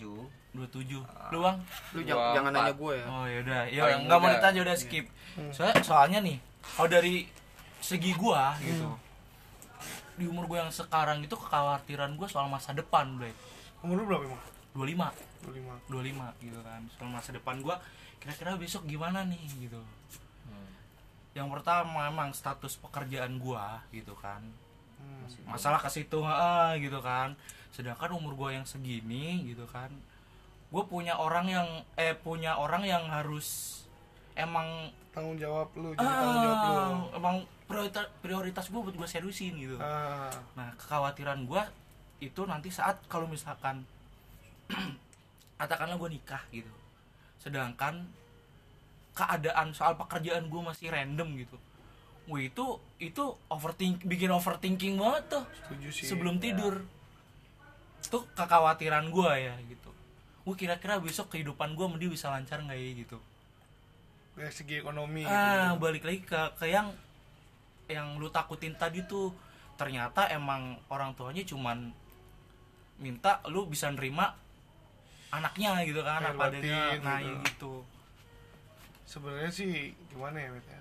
27 0.55 1.03
Lu 1.29 1.39
bang? 1.43 1.57
lu 1.93 2.01
jangan, 2.01 2.31
jangan 2.33 2.51
nanya 2.55 2.73
gue 2.73 2.93
ya 2.95 3.07
Oh 3.07 3.25
yaudah, 3.27 3.63
ya 3.67 3.81
Paling 3.83 4.01
nggak 4.07 4.17
mau 4.17 4.25
muda. 4.25 4.35
ditanya 4.39 4.61
udah 4.63 4.77
skip. 4.77 5.05
Soalnya, 5.51 5.77
soalnya 5.83 6.19
nih, 6.23 6.37
kalau 6.71 6.89
dari 6.89 7.15
segi 7.81 8.13
gua 8.17 8.57
gitu, 8.61 8.89
di 10.17 10.25
umur 10.27 10.49
gua 10.49 10.67
yang 10.67 10.73
sekarang 10.73 11.23
itu 11.23 11.37
kekhawatiran 11.37 12.17
gua 12.17 12.29
soal 12.29 12.49
masa 12.49 12.73
depan, 12.73 13.19
Bre. 13.21 13.33
umur 13.85 14.03
lu 14.03 14.05
berapa 14.09 14.25
emang 14.27 14.43
25 14.75 15.89
25 15.89 15.93
25 15.93 16.45
gitu 16.47 16.61
kan. 16.65 16.81
Soal 16.97 17.09
masa 17.13 17.31
depan 17.37 17.61
gua 17.61 17.77
kira-kira 18.19 18.57
besok 18.57 18.89
gimana 18.89 19.23
nih 19.29 19.45
gitu. 19.61 19.81
Hmm. 20.49 20.71
yang 21.37 21.53
pertama 21.53 22.09
memang 22.09 22.33
status 22.33 22.81
pekerjaan 22.81 23.37
gua 23.39 23.85
gitu 23.93 24.17
kan. 24.17 24.43
Hmm. 24.97 25.29
masalah 25.45 25.77
ke 25.79 25.93
situ 25.93 26.25
ah, 26.25 26.73
gitu 26.81 26.99
kan. 27.05 27.37
Sedangkan 27.71 28.17
umur 28.17 28.35
gua 28.35 28.51
yang 28.57 28.65
segini 28.65 29.45
gitu 29.53 29.69
kan 29.69 29.93
gue 30.67 30.83
punya 30.91 31.15
orang 31.15 31.47
yang 31.47 31.69
eh 31.95 32.15
punya 32.19 32.59
orang 32.59 32.83
yang 32.83 33.07
harus 33.07 33.81
emang 34.35 34.91
tanggung 35.15 35.39
jawab 35.39 35.71
lu 35.79 35.95
jadi 35.95 36.05
tanggung 36.05 36.43
jawab 36.43 36.59
lu. 36.59 36.77
emang 37.15 37.37
prioritas 37.67 38.07
prioritas 38.23 38.71
gue 38.71 38.81
buat 38.81 38.95
gue 38.95 39.09
seriusin 39.11 39.55
gitu. 39.59 39.77
Ah. 39.83 40.31
Nah 40.55 40.71
kekhawatiran 40.79 41.45
gue 41.45 41.63
itu 42.23 42.41
nanti 42.47 42.71
saat 42.71 43.03
kalau 43.11 43.27
misalkan 43.27 43.83
katakanlah 45.61 45.99
gue 45.99 46.11
nikah 46.15 46.43
gitu. 46.55 46.71
Sedangkan 47.43 48.07
keadaan 49.19 49.75
soal 49.75 49.99
pekerjaan 49.99 50.47
gue 50.47 50.63
masih 50.63 50.95
random 50.95 51.29
gitu. 51.43 51.59
Wih 52.31 52.51
itu 52.51 52.79
itu 53.03 53.35
overthink 53.51 54.03
bikin 54.07 54.31
overthinking 54.31 54.99
banget 54.99 55.39
tuh 55.39 55.45
setuju 55.63 55.89
sih 55.91 56.07
sebelum 56.07 56.39
tidur. 56.39 56.87
Tuh 58.07 58.23
kekhawatiran 58.39 59.11
gue 59.11 59.33
ya 59.43 59.55
gitu. 59.67 59.91
Gue 60.47 60.55
kira-kira 60.55 61.03
besok 61.03 61.35
kehidupan 61.35 61.75
gue 61.75 61.87
mending 61.91 62.15
bisa 62.15 62.31
lancar 62.31 62.63
nggak 62.63 62.79
ya 62.79 62.91
gitu. 62.95 63.19
Dari 64.37 64.53
segi 64.53 64.75
ekonomi 64.79 65.25
ah 65.27 65.75
gitu, 65.75 65.83
balik 65.83 66.05
lagi 66.07 66.21
ke 66.23 66.41
ke 66.61 66.71
yang 66.71 66.93
yang 67.87 68.19
lu 68.19 68.29
takutin 68.29 68.75
tadi 68.75 69.03
tuh 69.05 69.31
ternyata 69.77 70.27
emang 70.29 70.75
orang 70.89 71.13
tuanya 71.13 71.43
cuman 71.43 71.93
minta 72.97 73.45
lu 73.47 73.69
bisa 73.69 73.93
nerima 73.93 74.33
anaknya 75.29 75.85
gitu 75.85 76.01
kan 76.01 76.23
Kayak 76.23 76.35
apa 76.35 76.45
adanya 76.49 76.81
nah 76.99 77.19
gitu. 77.21 77.37
gitu. 77.45 77.73
Sebenarnya 79.05 79.53
sih 79.53 79.73
gimana 80.09 80.41
ya 80.41 80.49
Met, 80.51 80.67
ya? 80.67 80.81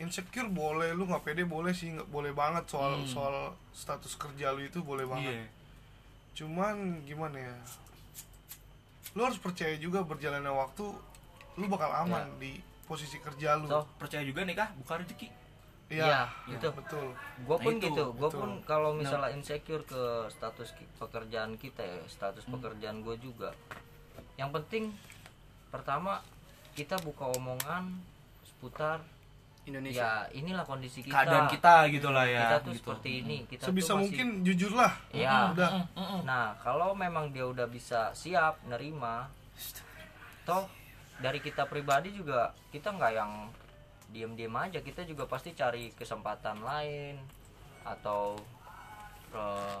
Insecure 0.00 0.50
boleh 0.50 0.90
lu 0.96 1.06
nggak 1.06 1.22
pede 1.22 1.44
boleh 1.46 1.70
sih 1.70 1.94
nggak 1.94 2.08
boleh 2.08 2.32
banget 2.32 2.66
soal 2.66 2.98
Hmm. 2.98 3.06
soal 3.06 3.36
status 3.70 4.16
kerja 4.16 4.50
lu 4.50 4.64
itu 4.64 4.82
boleh 4.82 5.06
banget. 5.06 5.30
Iya. 5.30 5.46
Cuman 6.34 7.04
gimana 7.04 7.38
ya? 7.38 7.54
Lu 9.12 9.22
harus 9.22 9.38
percaya 9.38 9.76
juga 9.76 10.02
berjalannya 10.02 10.50
waktu 10.50 10.88
lu 11.54 11.68
bakal 11.68 11.92
aman 11.92 12.26
di 12.40 12.56
posisi 12.82 13.20
kerja 13.20 13.60
lu. 13.60 13.68
So, 13.68 13.84
percaya 14.00 14.24
juga 14.24 14.42
nih 14.42 14.56
kah? 14.56 14.72
Buka 14.74 14.98
rezeki 14.98 15.28
Iya, 15.92 16.24
iya 16.48 16.56
itu. 16.56 16.68
betul 16.72 17.06
Gue 17.42 17.56
pun 17.58 17.72
Nah, 17.74 17.78
itu, 17.78 17.86
gitu, 17.92 18.04
gue 18.12 18.28
betul. 18.28 18.40
pun 18.40 18.50
kalau 18.64 18.90
misalnya 18.96 19.30
insecure 19.30 19.84
ke 19.84 20.02
status 20.28 20.72
pekerjaan 20.96 21.60
kita 21.60 21.82
ya, 21.82 22.00
status 22.08 22.48
pekerjaan 22.48 23.04
gue 23.04 23.16
juga. 23.20 23.52
Yang 24.34 24.50
penting 24.56 24.84
pertama 25.68 26.24
kita 26.72 26.96
buka 27.00 27.28
omongan 27.30 28.00
seputar 28.42 29.04
Indonesia 29.62 30.26
ya 30.26 30.34
inilah 30.34 30.66
kondisi 30.66 31.06
kita. 31.06 31.14
keadaan 31.14 31.46
kita 31.46 31.86
gitu 31.86 32.10
lah 32.10 32.26
ya 32.26 32.50
Kita 32.50 32.56
tuh 32.66 32.72
gitu. 32.74 32.78
seperti 32.82 33.10
ini, 33.22 33.36
kita 33.46 33.62
sebisa 33.70 33.94
tuh 33.94 33.94
masih 33.94 34.02
mungkin 34.10 34.28
jujur 34.42 34.72
lah 34.74 34.92
ya. 35.14 35.54
udah 35.54 35.70
Mm, 35.70 35.86
mm, 35.94 36.02
mm. 36.02 36.20
Nah, 36.26 36.46
kalau 36.58 36.90
memang 36.98 37.30
dia 37.30 37.46
udah 37.46 37.70
bisa 37.70 38.10
siap 38.10 38.58
nerima, 38.66 39.30
toh 40.42 40.66
dari 41.22 41.38
kita 41.38 41.70
pribadi 41.70 42.10
juga 42.10 42.50
kita 42.74 42.90
nggak 42.90 43.12
yang 43.14 43.30
diem-diem 44.12 44.52
aja, 44.52 44.78
kita 44.78 45.02
juga 45.02 45.24
pasti 45.24 45.50
cari 45.52 45.88
kesempatan 45.90 46.60
lain 46.60 47.16
atau 47.82 48.36
eh, 49.32 49.80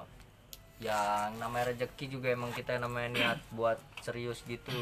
yang 0.80 1.38
namanya 1.38 1.70
rezeki 1.70 2.10
juga 2.10 2.28
emang 2.28 2.50
kita 2.50 2.74
namanya 2.76 3.08
niat 3.12 3.38
buat 3.52 3.78
serius 4.00 4.42
gitu. 4.42 4.72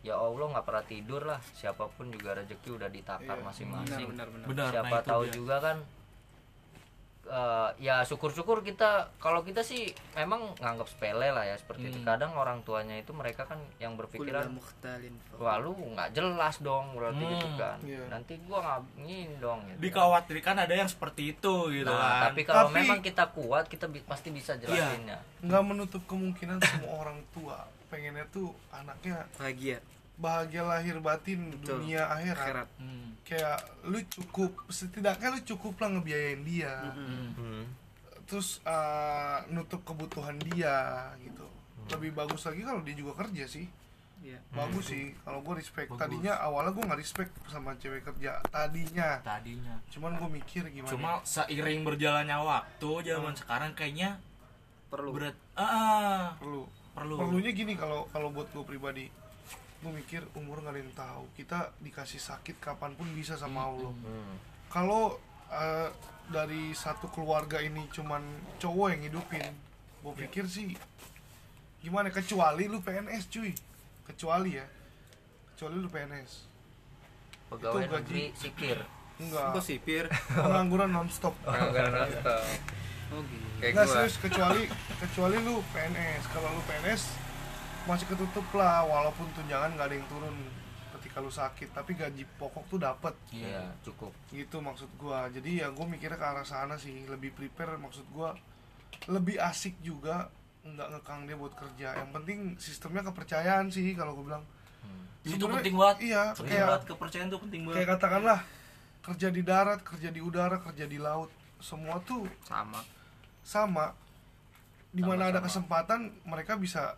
Ya 0.00 0.14
Allah 0.14 0.52
nggak 0.52 0.64
pernah 0.64 0.84
tidur 0.84 1.22
lah, 1.24 1.40
siapa 1.52 1.88
pun 1.90 2.08
juga 2.08 2.36
rezeki 2.36 2.68
udah 2.72 2.88
ditakar 2.88 3.24
Iya, 3.24 3.28
benar 3.34 3.48
masing-masing 3.48 4.06
benar 4.06 4.28
benar 4.28 4.46
benar 4.46 4.66
siapa 4.70 4.94
nah 4.94 5.02
tahu 5.02 5.22
dia. 5.24 5.32
juga 5.32 5.56
kan 5.60 5.76
eh, 7.26 7.68
ya 7.80 8.00
syukur-syukur 8.00 8.60
kita 8.60 8.90
kalau 9.16 9.40
kita 9.40 9.60
sih 9.60 9.88
memang 10.12 10.52
nganggap 10.56 10.86
sepele 10.86 11.28
lah 11.28 11.42
ya 11.42 11.54
seperti 11.54 11.88
itu 11.88 11.96
Hmm. 11.96 12.06
kadang 12.06 12.32
orang 12.32 12.60
tuanya 12.60 12.94
itu 12.94 13.10
mereka 13.10 13.44
kan 13.44 13.58
yang 13.76 13.94
berpikiran 13.94 14.50
mukhtalin 14.50 15.16
wah 15.34 15.56
lu 15.56 15.72
nggak 15.72 16.12
jelas 16.12 16.58
dong 16.58 16.92
berarti 16.92 17.18
Hmm, 17.18 17.32
gitu 17.32 17.48
kan 17.54 17.78
iya. 17.80 18.02
nanti 18.06 18.36
gua 18.40 18.58
ngabingin 18.60 19.30
dong 19.38 19.60
gitu. 19.66 19.78
dikhawatirkan 19.82 20.56
ada 20.60 20.74
yang 20.74 20.86
seperti 20.86 21.32
itu 21.32 21.54
gitu 21.72 21.86
nah, 21.86 21.96
kan 21.96 22.20
tapi 22.28 22.40
kalau 22.42 22.66
Tapi- 22.66 22.76
memang 22.78 22.98
kita 23.00 23.24
kuat 23.30 23.64
kita 23.66 23.86
bi- 23.86 24.04
pasti 24.04 24.28
bisa 24.28 24.52
Iya. 24.54 24.60
jelasinnya 24.62 25.18
nggak 25.40 25.62
menutup 25.62 26.02
kemungkinan 26.04 26.60
semua 26.60 26.92
orang 27.00 27.18
tua 27.30 27.56
pengennya 27.86 28.26
tuh 28.28 28.50
anaknya 28.70 29.24
bahagia 29.34 29.78
bahagia 30.14 30.62
lahir 30.62 31.02
batin 31.02 31.50
Betul. 31.50 31.82
dunia 31.82 32.06
akhirat. 32.06 32.38
Akhirat. 32.38 32.68
Hmm. 32.78 33.02
kayak 33.24 33.56
lu 33.88 33.98
cukup 34.04 34.52
setidaknya 34.68 35.32
lu 35.32 35.40
cukup 35.42 35.74
lah 35.80 35.88
ngebiayain 35.96 36.42
dia. 36.44 36.74
Hmm. 36.92 37.30
Hmm. 37.34 37.64
terus 38.24 38.64
uh, 38.64 39.44
nutup 39.52 39.84
kebutuhan 39.84 40.36
dia 40.40 41.12
gitu. 41.20 41.44
Lebih 41.92 42.16
bagus 42.16 42.48
lagi 42.48 42.64
kalau 42.64 42.80
dia 42.80 42.96
juga 42.96 43.24
kerja 43.24 43.44
sih. 43.44 43.68
Iya. 44.24 44.40
bagus 44.56 44.88
sih 44.88 45.12
kalau 45.20 45.44
gue 45.44 45.60
respect. 45.60 45.92
Bagus. 45.92 46.00
tadinya 46.00 46.32
awalnya 46.40 46.72
gue 46.72 46.84
nggak 46.88 47.00
respect 47.04 47.32
sama 47.52 47.76
cewek 47.76 48.00
kerja 48.08 48.40
tadinya. 48.48 49.20
Tadinya. 49.20 49.76
Cuman 49.92 50.16
gue 50.16 50.30
mikir 50.40 50.64
gimana. 50.72 50.88
Cuma 50.88 51.10
seiring 51.28 51.84
berjalannya 51.84 52.38
waktu 52.40 52.90
zaman 53.04 53.36
sekarang 53.36 53.76
kayaknya 53.76 54.16
perlu. 54.88 55.12
berat. 55.12 55.36
Ah 55.52 56.32
perlu. 56.40 56.64
Perlu. 56.96 57.14
Perlunya 57.20 57.52
gini 57.52 57.76
kalau 57.76 58.08
kalau 58.08 58.32
buat 58.32 58.48
gue 58.48 58.64
pribadi 58.64 59.12
gue 59.84 59.92
mikir 59.92 60.24
umur 60.32 60.64
nggak 60.64 60.72
ada 60.72 60.80
yang 60.80 60.94
tahu. 60.96 61.22
Kita 61.36 61.76
dikasih 61.84 62.16
sakit 62.16 62.56
kapan 62.56 62.96
pun 62.96 63.04
bisa 63.12 63.36
sama 63.36 63.68
Allah. 63.68 63.92
Hmm. 63.92 64.36
kalau 64.72 65.20
uh, 65.52 65.88
dari 66.32 66.72
satu 66.72 67.12
keluarga 67.12 67.60
ini 67.60 67.84
cuman 67.92 68.24
cowok 68.56 68.96
yang 68.96 69.02
hidupin 69.12 69.44
gue 70.00 70.12
pikir 70.24 70.48
sih 70.48 70.72
gimana? 71.84 72.08
Kecuali 72.08 72.64
lu 72.64 72.80
PNS 72.80 73.28
cuy. 73.28 73.52
Kecuali 74.08 74.56
ya. 74.56 74.64
Kecuali 75.52 75.76
lu 75.78 75.88
PNS 75.92 76.54
pegawai 77.54 77.82
Itu 77.84 77.90
gaji. 77.92 78.02
negeri 78.02 78.24
sikir 78.34 78.78
enggak. 79.20 79.48
Kok 79.54 79.62
sipir? 79.62 80.04
Pengangguran 80.34 80.90
nonstop. 80.90 81.34
Pengangguran 81.44 81.92
nonstop. 81.92 82.42
oh 83.14 83.20
gitu. 83.22 83.46
Kayak 83.62 83.72
gua. 83.78 83.84
serius 83.86 84.16
kecuali 84.18 84.62
kecuali 84.98 85.36
lu 85.44 85.62
PNS 85.70 86.22
kalau 86.34 86.48
lu 86.50 86.62
PNS 86.66 87.02
masih 87.84 88.06
ketutup 88.06 88.46
lah 88.54 88.80
walaupun 88.82 89.28
tunjangan 89.32 89.72
nggak 89.72 89.86
ada 89.86 89.94
yang 89.94 90.08
turun 90.08 90.36
ketika 90.96 91.20
lu 91.20 91.28
sakit 91.28 91.68
tapi 91.70 91.92
gaji 91.92 92.24
pokok 92.36 92.64
tuh 92.66 92.80
dapat 92.80 93.12
iya 93.28 93.68
cukup. 93.82 94.10
Gitu 94.30 94.56
maksud 94.58 94.88
gua. 94.96 95.28
Jadi 95.28 95.60
ya 95.60 95.68
gua 95.68 95.84
mikirnya 95.84 96.16
ke 96.16 96.24
arah 96.24 96.42
sana 96.42 96.74
sih 96.74 97.04
lebih 97.04 97.30
prepare 97.30 97.76
maksud 97.76 98.08
gua 98.08 98.32
lebih 99.04 99.36
asik 99.36 99.76
juga 99.80 100.32
nggak 100.64 100.88
ngekang 100.96 101.28
dia 101.28 101.36
buat 101.36 101.52
kerja. 101.52 101.92
Yang 101.94 102.10
penting 102.10 102.38
sistemnya 102.56 103.04
kepercayaan 103.04 103.68
sih 103.68 103.92
kalau 103.92 104.16
gua 104.16 104.24
bilang. 104.24 104.44
Itu 105.20 105.36
Sebenarnya- 105.36 105.56
penting 105.60 105.76
banget. 105.76 105.98
iya 106.02 106.22
penting 106.32 106.52
kayak 106.52 106.66
banget 106.68 106.84
kepercayaan 106.88 107.28
tuh 107.28 107.40
penting 107.44 107.60
banget. 107.64 107.76
kayak 107.76 107.88
katakanlah 107.96 108.40
kerja 109.00 109.28
di 109.28 109.42
darat 109.42 109.80
kerja 109.80 110.08
di 110.08 110.20
udara 110.20 110.56
kerja 110.58 110.84
di 110.84 110.96
laut 110.96 111.28
semua 111.60 112.00
tuh 112.00 112.24
sama. 112.44 112.80
sama. 113.42 113.92
Di 114.88 115.00
mana 115.00 115.28
ada 115.28 115.40
Sama-sama. 115.40 115.44
kesempatan 115.44 116.00
mereka 116.24 116.56
bisa 116.56 116.96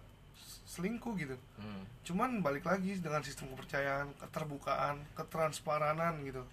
selingkuh 0.67 1.15
gitu. 1.17 1.37
Hmm. 1.57 1.83
cuman 2.07 2.45
balik 2.45 2.69
lagi 2.69 2.99
dengan 3.01 3.25
sistem 3.25 3.51
kepercayaan 3.55 4.13
keterbukaan 4.21 5.03
ketransparanan 5.17 6.23
gitu. 6.23 6.45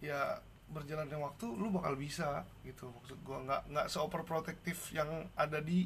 Ya 0.00 0.40
berjalannya 0.70 1.18
waktu 1.18 1.46
lu 1.50 1.68
bakal 1.74 1.98
bisa 1.98 2.46
gitu. 2.62 2.88
Maksud 2.88 3.18
gua 3.26 3.38
nggak 3.44 3.62
nggak 3.74 3.86
seoverprotective 3.90 4.80
yang 4.94 5.26
ada 5.34 5.58
di 5.58 5.84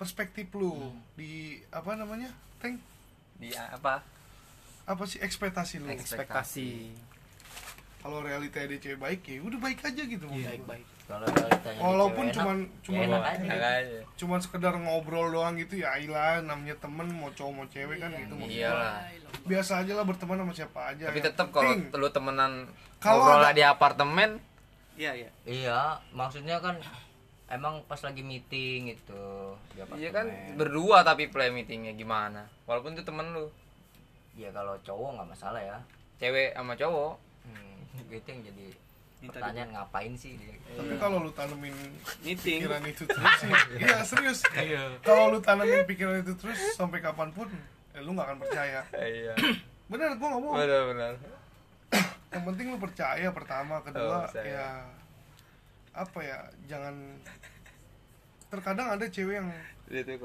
perspektif 0.00 0.48
lu 0.56 0.94
di 1.18 1.60
apa 1.74 1.92
namanya 1.98 2.32
tank? 2.62 2.80
Di 3.36 3.52
apa? 3.52 4.00
Apa 4.88 5.04
sih 5.04 5.20
ekspektasi 5.20 5.82
lu? 5.82 5.90
Ekspektasi 5.92 6.94
kalau 8.00 8.18
realita 8.20 8.60
dia 8.60 8.78
cewek 8.78 8.98
baik 8.98 9.20
ya 9.22 9.40
udah 9.40 9.58
baik 9.60 9.78
aja 9.80 10.02
gitu 10.02 10.24
maksud 10.24 10.48
baik 10.48 10.64
baik 10.66 10.84
kalau 11.10 11.26
walaupun 11.82 12.30
enak, 12.30 12.34
cuman 12.38 12.56
ya 12.62 12.78
cuman 12.86 13.02
enak 13.04 13.22
aja. 13.26 13.48
Enak 13.50 13.72
aja. 13.82 14.00
cuman 14.14 14.38
sekedar 14.38 14.74
ngobrol 14.78 15.26
doang 15.28 15.54
gitu 15.56 15.74
ya 15.76 15.98
ilah 15.98 16.38
namanya 16.40 16.78
temen 16.78 17.06
mau 17.10 17.30
cowok 17.30 17.52
mau 17.52 17.66
cewek 17.66 17.98
kan 17.98 18.10
gitu 18.14 18.34
maksud 18.34 18.46
gua. 18.48 18.62
iyalah 18.62 18.94
biasa 19.42 19.72
aja 19.82 19.92
lah 19.94 20.04
berteman 20.06 20.36
sama 20.38 20.52
siapa 20.54 20.80
aja 20.86 21.04
tapi 21.10 21.18
Yang 21.18 21.26
tetap 21.28 21.46
kalau 21.50 21.72
lu 21.74 22.08
temenan 22.08 22.52
Kalau 22.98 23.20
ngobrol 23.20 23.42
ada- 23.42 23.56
di 23.56 23.64
apartemen 23.64 24.30
iya 24.94 25.12
iya. 25.16 25.30
iya 25.42 25.80
maksudnya 26.12 26.60
kan 26.60 26.76
emang 27.50 27.82
pas 27.84 27.98
lagi 27.98 28.22
meeting 28.22 28.94
itu 28.94 29.24
di 29.74 29.82
iya 29.98 30.10
kan 30.14 30.26
berdua 30.54 31.02
tapi 31.02 31.26
play 31.26 31.50
meetingnya 31.50 31.92
gimana? 31.92 32.46
Walaupun 32.64 32.94
itu 32.94 33.02
temen 33.02 33.34
lu. 33.34 33.50
Ya 34.38 34.54
kalau 34.54 34.78
cowok 34.78 35.18
nggak 35.18 35.28
masalah 35.28 35.58
ya. 35.58 35.78
Cewek 36.22 36.54
sama 36.54 36.78
cowok? 36.78 37.18
Hmm, 37.42 37.79
itu 38.10 38.28
yang 38.28 38.42
jadi 38.44 38.66
Minta 39.20 39.36
pertanyaan 39.36 39.68
ngapain 39.76 40.12
sih 40.16 40.32
dia? 40.34 40.56
Tapi 40.72 40.96
kalau 40.96 41.20
lu 41.20 41.28
tanemin 41.30 41.76
meeting. 42.24 42.64
pikiran 42.64 42.80
itu 42.88 43.04
terus 43.04 43.32
sih 43.36 43.52
iya 43.84 44.00
serius. 44.00 44.40
Iya. 44.50 44.96
Kalau 45.04 45.28
lu 45.28 45.38
tanemin 45.38 45.84
pikiran 45.84 46.24
itu 46.24 46.32
terus 46.34 46.56
sampai 46.72 47.04
kapan 47.04 47.28
pun 47.30 47.44
eh, 47.92 48.00
lu 48.00 48.16
nggak 48.16 48.26
akan 48.26 48.38
percaya. 48.40 48.80
Iya. 48.90 49.36
Bener 49.92 50.16
gua 50.16 50.28
nggak 50.32 50.42
mau. 50.42 50.54
Benar 50.56 50.82
benar 50.88 51.12
yang 52.32 52.44
penting 52.46 52.66
lu 52.70 52.78
percaya 52.78 53.28
pertama 53.28 53.82
kedua 53.82 54.06
Oh, 54.06 54.20
percaya. 54.24 54.46
ya 54.46 54.68
apa 55.90 56.18
ya 56.22 56.38
jangan 56.64 56.94
terkadang 58.46 58.88
ada 58.94 59.04
cewek 59.04 59.36
yang 59.36 59.50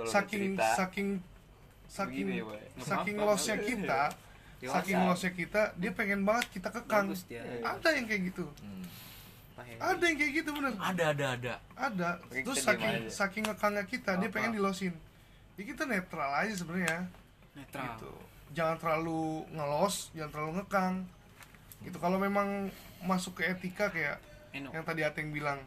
saking 0.06 0.54
cerita. 0.54 0.68
saking 0.78 1.08
saking 1.86 2.26
Begini 2.30 2.46
saking 2.80 3.16
lossnya 3.18 3.58
kita 3.58 4.02
Dewasa. 4.66 4.76
saking 4.82 4.98
lossnya 5.06 5.32
kita 5.38 5.62
dia 5.78 5.92
pengen 5.94 6.26
banget 6.26 6.46
kita 6.58 6.70
kekang 6.74 7.06
bagus 7.14 7.22
dia 7.30 7.46
ada 7.62 7.88
yang 7.94 8.06
kayak 8.10 8.34
gitu 8.34 8.46
hmm. 8.62 8.84
Ada 9.76 10.04
yang 10.08 10.18
kayak 10.20 10.34
gitu 10.40 10.50
bener 10.56 10.72
ada 10.80 11.06
ada 11.12 11.26
ada 11.36 11.54
ada 11.76 12.10
terus 12.32 12.64
saking 12.64 12.92
aja. 12.96 13.10
saking 13.12 13.44
ngekangnya 13.44 13.84
kita 13.84 14.12
dia 14.20 14.30
Apa? 14.32 14.36
pengen 14.40 14.52
dilosin 14.56 14.94
ya 15.60 15.64
kita 15.68 15.84
netral 15.84 16.32
aja 16.32 16.54
sebenarnya 16.56 17.08
netral 17.56 17.84
gitu 17.96 18.12
jangan 18.56 18.78
terlalu 18.80 19.44
ngelos 19.52 20.16
jangan 20.16 20.32
terlalu 20.32 20.52
ngekang 20.64 20.94
gitu 21.84 21.98
kalau 22.00 22.18
memang 22.18 22.72
masuk 23.04 23.44
ke 23.44 23.52
etika 23.52 23.92
kayak 23.92 24.18
Eno. 24.56 24.72
yang 24.72 24.88
tadi 24.88 25.04
Ateng 25.04 25.36
bilang 25.36 25.60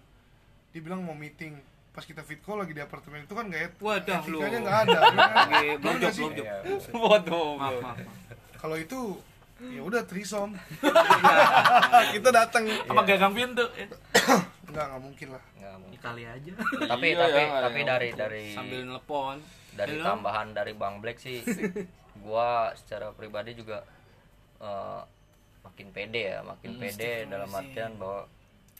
dia 0.72 0.80
bilang 0.80 1.04
mau 1.04 1.12
meeting 1.12 1.56
pas 1.92 2.06
kita 2.06 2.22
fit 2.22 2.38
call 2.40 2.62
lagi 2.62 2.72
di 2.72 2.78
apartemen 2.78 3.26
itu 3.26 3.34
kan 3.34 3.50
nggak 3.50 3.62
et 3.66 3.74
Wadah, 3.82 4.22
etikanya 4.22 4.58
nggak 4.62 4.78
ada. 4.86 4.98
Iya. 5.50 5.74
bodoh 5.82 6.10
maaf 6.14 6.86
bodoh. 6.94 7.50
maaf, 7.58 7.74
maaf. 7.82 7.98
Kalau 8.58 8.76
itu 8.76 9.16
ya 9.60 9.80
udah 9.80 10.02
trisom 10.02 10.54
kita 12.14 12.28
datang 12.28 12.62
apa 12.84 13.02
gagang 13.04 13.32
pintu? 13.32 13.64
Nggak 14.68 14.84
nggak 14.86 15.00
mungkin 15.00 15.28
lah. 15.30 15.42
Nggak 15.54 15.74
mungkin. 15.78 15.98
kali 15.98 16.22
aja. 16.24 16.52
Tapi 16.86 17.06
Iya, 17.08 17.18
tapi 17.18 17.40
ya, 17.40 17.58
tapi 17.60 17.80
ya, 17.80 17.86
dari 17.88 18.08
ya. 18.08 18.16
dari 18.16 18.44
sambil 18.52 18.80
nelpon. 18.84 19.38
dari 19.70 19.94
Halo? 19.94 20.04
tambahan 20.10 20.48
dari 20.52 20.72
Bang 20.72 20.98
Black 20.98 21.18
sih 21.18 21.38
gua 22.22 22.74
secara 22.74 23.10
pribadi 23.10 23.54
juga 23.54 23.86
eh, 24.58 25.00
makin 25.60 25.88
pede 25.88 26.22
ya 26.28 26.42
makin 26.42 26.74
Hmm, 26.74 26.80
pede 26.80 27.12
dalam 27.26 27.46
artian 27.48 27.94
bahwa 27.94 28.26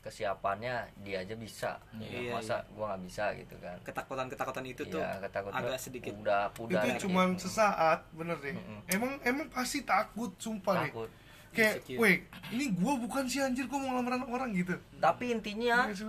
kesiapannya 0.09 0.75
dia 1.05 1.21
aja 1.21 1.37
bisa. 1.37 1.77
Ya, 2.01 2.09
Iya, 2.09 2.33
masa 2.33 2.64
gua 2.73 2.97
nggak 2.97 3.03
bisa 3.05 3.25
gitu 3.37 3.55
kan. 3.61 3.77
Ketakutan 3.85 4.27
ketakutan 4.27 4.64
itu 4.64 4.83
tuh 4.88 4.99
Iya, 4.99 5.21
ketakutan 5.21 5.61
agak 5.61 5.77
sedikit. 5.77 6.12
udah 6.16 6.49
pudar 6.51 6.81
itu 6.83 6.88
gitu. 6.97 7.01
cuman 7.07 7.37
sesaat 7.37 8.01
bener 8.16 8.40
deh. 8.40 8.57
Mm-mm. 8.57 8.81
emang 8.88 9.12
emang 9.23 9.47
pasti 9.53 9.85
takut 9.85 10.33
sumpah 10.40 10.88
deh. 10.88 10.90
Takut. 10.90 11.11
Kayak 11.49 11.75
Insecure. 11.85 11.99
weh 12.01 12.16
ini 12.53 12.64
gua 12.73 12.94
bukan 12.97 13.25
si 13.25 13.38
anjir 13.38 13.68
gua 13.68 13.79
mau 13.81 13.92
ngelamar 13.92 14.12
anak 14.18 14.29
orang 14.29 14.51
gitu. 14.53 14.75
Tapi 14.97 15.25
intinya 15.31 15.85
Iya 15.87 16.09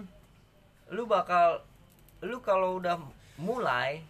lu 0.89 1.05
bakal 1.05 1.62
lu 2.25 2.41
kalau 2.41 2.81
udah 2.81 2.97
mulai 3.38 4.01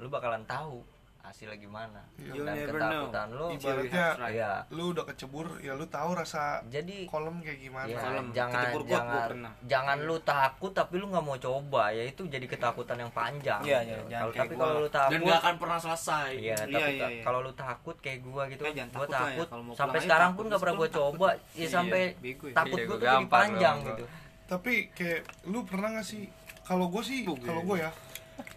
lu 0.00 0.08
bakalan 0.08 0.42
tahu 0.48 0.80
hasilnya 1.22 1.54
gimana? 1.56 2.02
You 2.16 2.42
dan 2.42 2.58
never 2.58 2.74
ketakutan 2.76 3.26
lu 3.30 3.46
Ibaratnya 3.52 4.06
ya 4.28 4.50
lu 4.68 4.90
udah 4.90 5.04
kecebur 5.06 5.46
ya 5.58 5.72
lu 5.72 5.86
tahu 5.86 6.10
rasa 6.12 6.60
jadi 6.66 7.06
kolam 7.06 7.38
kayak 7.38 7.58
gimana. 7.58 7.86
ya, 7.86 7.94
Kolam, 7.96 8.26
jangan 8.30 8.52
kecebur 8.58 8.82
got 8.82 8.90
gua 8.90 8.98
jangan 8.98 9.52
jangan 9.64 9.98
lu 10.02 10.16
takut 10.20 10.72
tapi 10.72 10.94
lu 10.96 11.06
nggak 11.08 11.22
mau 11.22 11.36
coba. 11.36 11.82
Ya 11.88 12.04
itu 12.04 12.26
jadi 12.26 12.42
ketakutan 12.44 12.96
yang 12.98 13.12
panjang. 13.12 13.62
Iya, 13.62 13.78
iya, 13.80 13.96
jangan 14.04 14.20
kalau 14.20 14.32
kayak 14.32 14.42
tapi 14.42 14.54
kalau 14.56 14.74
lu 14.74 14.82
dan 14.82 14.92
takut 14.92 15.20
nggak 15.22 15.38
akan 15.38 15.54
pernah 15.56 15.78
selesai. 15.78 16.28
Iya, 16.32 16.42
Iya, 16.42 16.54
tapi 16.58 16.72
iya, 16.74 16.86
ka- 16.98 17.08
iya. 17.08 17.22
kalau 17.22 17.38
lu 17.40 17.52
takut 17.54 17.96
kayak 17.96 18.18
gua 18.20 18.42
gitu, 18.46 18.62
Eh, 18.62 18.72
jangan 18.72 18.90
gua 18.90 18.98
takut 18.98 19.08
ya, 19.08 19.22
takut. 19.22 19.48
sampai 19.72 19.98
sekarang 20.00 20.28
takut, 20.28 20.36
pun 20.36 20.44
nggak 20.44 20.60
pernah 20.60 20.76
gua 20.76 20.88
coba, 20.90 21.28
ya 21.30 21.40
Iya, 21.56 21.68
sampai 21.68 22.02
bego 22.18 22.44
ya. 22.44 22.54
takut 22.56 22.76
Iya, 22.76 22.84
gua 22.84 22.92
tuh 22.92 23.06
jadi 23.06 23.26
panjang 23.28 23.76
gitu. 23.86 24.04
tapi 24.44 24.72
kayak 24.90 25.20
lu 25.46 25.58
pernah 25.62 25.88
gak 25.94 26.04
sih 26.04 26.22
kalau 26.62 26.86
gue 26.86 27.00
sih 27.00 27.24
kalau 27.24 27.62
gue 27.64 27.76
ya 27.78 27.90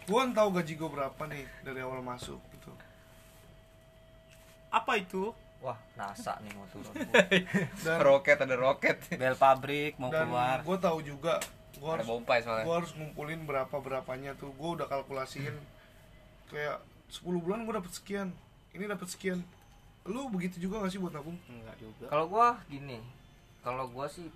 gue 0.06 0.20
tahu 0.32 0.48
gaji 0.54 0.72
gue 0.78 0.90
berapa 0.90 1.22
nih 1.26 1.44
dari 1.66 1.80
awal 1.82 2.00
masuk 2.00 2.38
gitu. 2.54 2.70
Apa 4.70 5.02
itu? 5.02 5.34
Wah, 5.58 5.78
NASA 5.98 6.38
nih 6.46 6.52
mau 6.54 6.66
turun. 6.70 6.94
dan 7.84 7.98
roket 8.00 8.38
ada 8.38 8.54
roket. 8.54 9.02
Bel 9.18 9.34
pabrik 9.34 9.98
mau 9.98 10.14
dan 10.14 10.30
keluar. 10.30 10.58
gue 10.62 10.76
tahu 10.78 10.98
juga 11.02 11.42
gue 11.76 11.90
harus 11.92 12.06
gue 12.08 12.38
soalnya? 12.40 12.64
harus 12.70 12.90
ngumpulin 12.94 13.42
berapa 13.44 13.76
berapanya 13.82 14.38
tuh. 14.38 14.54
Gue 14.54 14.78
udah 14.78 14.86
kalkulasiin 14.86 15.54
kayak 16.48 16.78
10 17.10 17.26
bulan 17.42 17.66
gue 17.66 17.74
dapet 17.74 17.92
sekian 17.92 18.30
ini 18.76 18.84
dapet 18.84 19.08
sekian. 19.08 19.40
Lu 20.04 20.28
begitu 20.28 20.60
juga 20.60 20.84
gak 20.84 20.92
sih 20.92 21.00
buat 21.00 21.16
nabung? 21.16 21.40
Enggak 21.48 21.76
juga. 21.80 22.06
Kalau 22.12 22.28
gua 22.28 22.60
gini, 22.68 23.00
kalau 23.64 23.88
gua 23.88 24.06
sih 24.06 24.28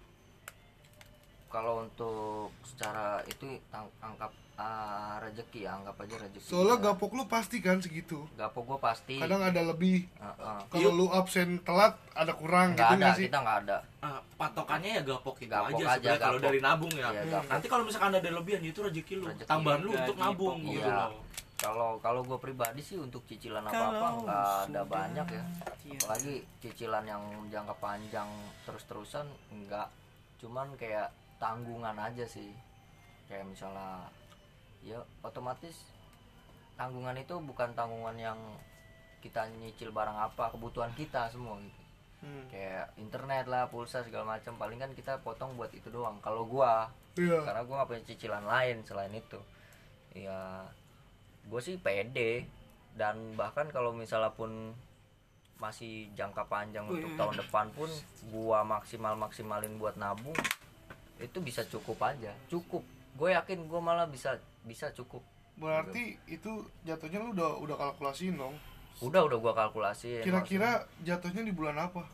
kalau 1.53 1.85
untuk 1.85 2.51
secara 2.65 3.21
itu 3.29 3.61
ang- 3.71 3.93
anggap 4.61 5.17
ah, 5.17 5.17
rezeki 5.23 5.61
ya, 5.63 5.71
anggap 5.73 5.97
aja 5.97 6.15
rezeki. 6.19 6.45
soalnya 6.45 6.77
Ya. 6.77 6.85
gapok 6.87 7.11
lu 7.13 7.25
pasti 7.27 7.57
kan 7.59 7.77
segitu 7.79 8.19
Gapok 8.35 8.63
gua 8.67 8.79
pasti. 8.79 9.17
kadang 9.17 9.41
ada 9.41 9.61
lebih 9.63 10.05
Heeh. 10.15 10.59
kalau 10.69 10.91
lu 10.93 11.07
absen 11.09 11.57
telat 11.61 11.97
ada 12.13 12.33
kurang 12.35 12.75
nggak 12.75 12.85
gitu 12.87 12.95
ada, 12.95 13.07
gak 13.07 13.17
sih 13.17 13.27
kita 13.27 13.39
nggak 13.39 13.59
ada. 13.65 13.77
Ah, 14.01 14.21
patokannya 14.35 14.91
ya 14.91 15.03
gapok 15.03 15.37
itu 15.39 15.49
Gapok 15.49 15.73
aja 15.75 15.85
aja, 15.95 16.11
kalau 16.19 16.39
dari 16.39 16.59
nabung 16.59 16.93
ya. 16.93 17.09
Iya, 17.11 17.21
Hmm. 17.21 17.31
gapok. 17.31 17.49
Nanti 17.51 17.67
kalau 17.67 17.85
misalkan 17.85 18.13
ada 18.15 18.31
lebihan 18.31 18.63
itu 18.63 18.79
rezeki 18.79 19.15
lu, 19.15 19.25
Rezeki. 19.27 19.49
tambahan 19.49 19.81
lu 19.81 19.91
untuk 19.95 20.17
nabung 20.17 20.59
gitu 20.63 20.81
Iya. 20.83 20.97
loh. 21.09 21.13
Kalau 21.57 21.91
kalau 21.99 22.21
gua 22.23 22.37
pribadi 22.37 22.81
sih 22.81 22.97
untuk 22.97 23.25
cicilan 23.25 23.61
apa 23.63 23.77
apa 23.91 24.07
nggak 24.19 24.49
ada 24.67 24.83
banyak 24.83 25.27
ya. 25.31 25.45
Iya. 25.87 25.99
Apalagi 25.99 26.35
cicilan 26.59 27.05
yang 27.05 27.23
jangka 27.49 27.75
panjang 27.77 28.29
terus-terusan 28.65 29.25
enggak. 29.51 29.89
Cuman 30.37 30.73
kayak 30.75 31.09
tanggungan 31.37 31.93
aja 31.95 32.25
sih. 32.25 32.53
Kayak 33.25 33.47
misalnya 33.47 34.09
ya 34.81 34.99
otomatis 35.21 35.85
tanggungan 36.81 37.17
itu 37.21 37.37
bukan 37.45 37.77
tanggungan 37.77 38.17
yang 38.17 38.39
kita 39.21 39.45
nyicil 39.61 39.93
barang 39.93 40.17
apa 40.17 40.49
kebutuhan 40.49 40.91
kita 40.97 41.29
semua 41.29 41.61
gitu. 41.61 41.81
Hmm. 42.21 42.45
kayak 42.53 42.93
internet 43.01 43.49
lah 43.49 43.69
pulsa 43.73 44.05
segala 44.05 44.37
macam. 44.37 44.57
Paling 44.61 44.77
kan 44.77 44.93
kita 44.93 45.21
potong 45.25 45.57
buat 45.57 45.73
itu 45.73 45.89
doang. 45.89 46.21
Kalau 46.21 46.45
gua 46.45 46.89
iya. 47.17 47.41
karena 47.41 47.65
gua 47.65 47.81
nggak 47.81 47.89
punya 47.89 48.03
cicilan 48.05 48.45
lain 48.45 48.85
selain 48.85 49.13
itu. 49.13 49.41
Ya 50.13 50.69
gue 51.49 51.61
sih 51.61 51.81
pede. 51.81 52.45
Dan 52.93 53.37
bahkan 53.41 53.73
kalau 53.73 53.97
misalnya 53.97 54.37
pun 54.37 54.77
masih 55.61 56.09
jangka 56.17 56.49
panjang 56.49 56.89
untuk 56.89 57.13
tahun 57.17 57.37
depan 57.41 57.73
pun 57.73 57.89
gua 58.33 58.65
maksimal 58.65 59.17
maksimalin 59.17 59.77
buat 59.77 59.97
nabung 60.01 60.37
itu 61.21 61.39
bisa 61.41 61.65
cukup 61.69 62.01
aja. 62.05 62.33
Cukup 62.49 62.85
gue 63.17 63.29
yakin 63.35 63.67
gua 63.67 63.81
malah 63.83 64.07
bisa 64.07 64.39
bisa 64.65 64.93
cukup. 64.95 65.25
Berarti 65.61 66.17
itu 66.31 66.65
jatuhnya 66.87 67.21
lu 67.21 67.37
udah 67.37 67.61
udah 67.61 67.77
kalkulasiin 67.77 68.37
dong? 68.39 68.57
Udah 69.01 69.25
udah 69.27 69.39
gua 69.41 69.53
kalkulasi 69.57 70.21
kira-kira 70.25 70.85
jatuhnya 71.05 71.43
di 71.45 71.53
bulan 71.53 71.77
apa? 71.81 72.05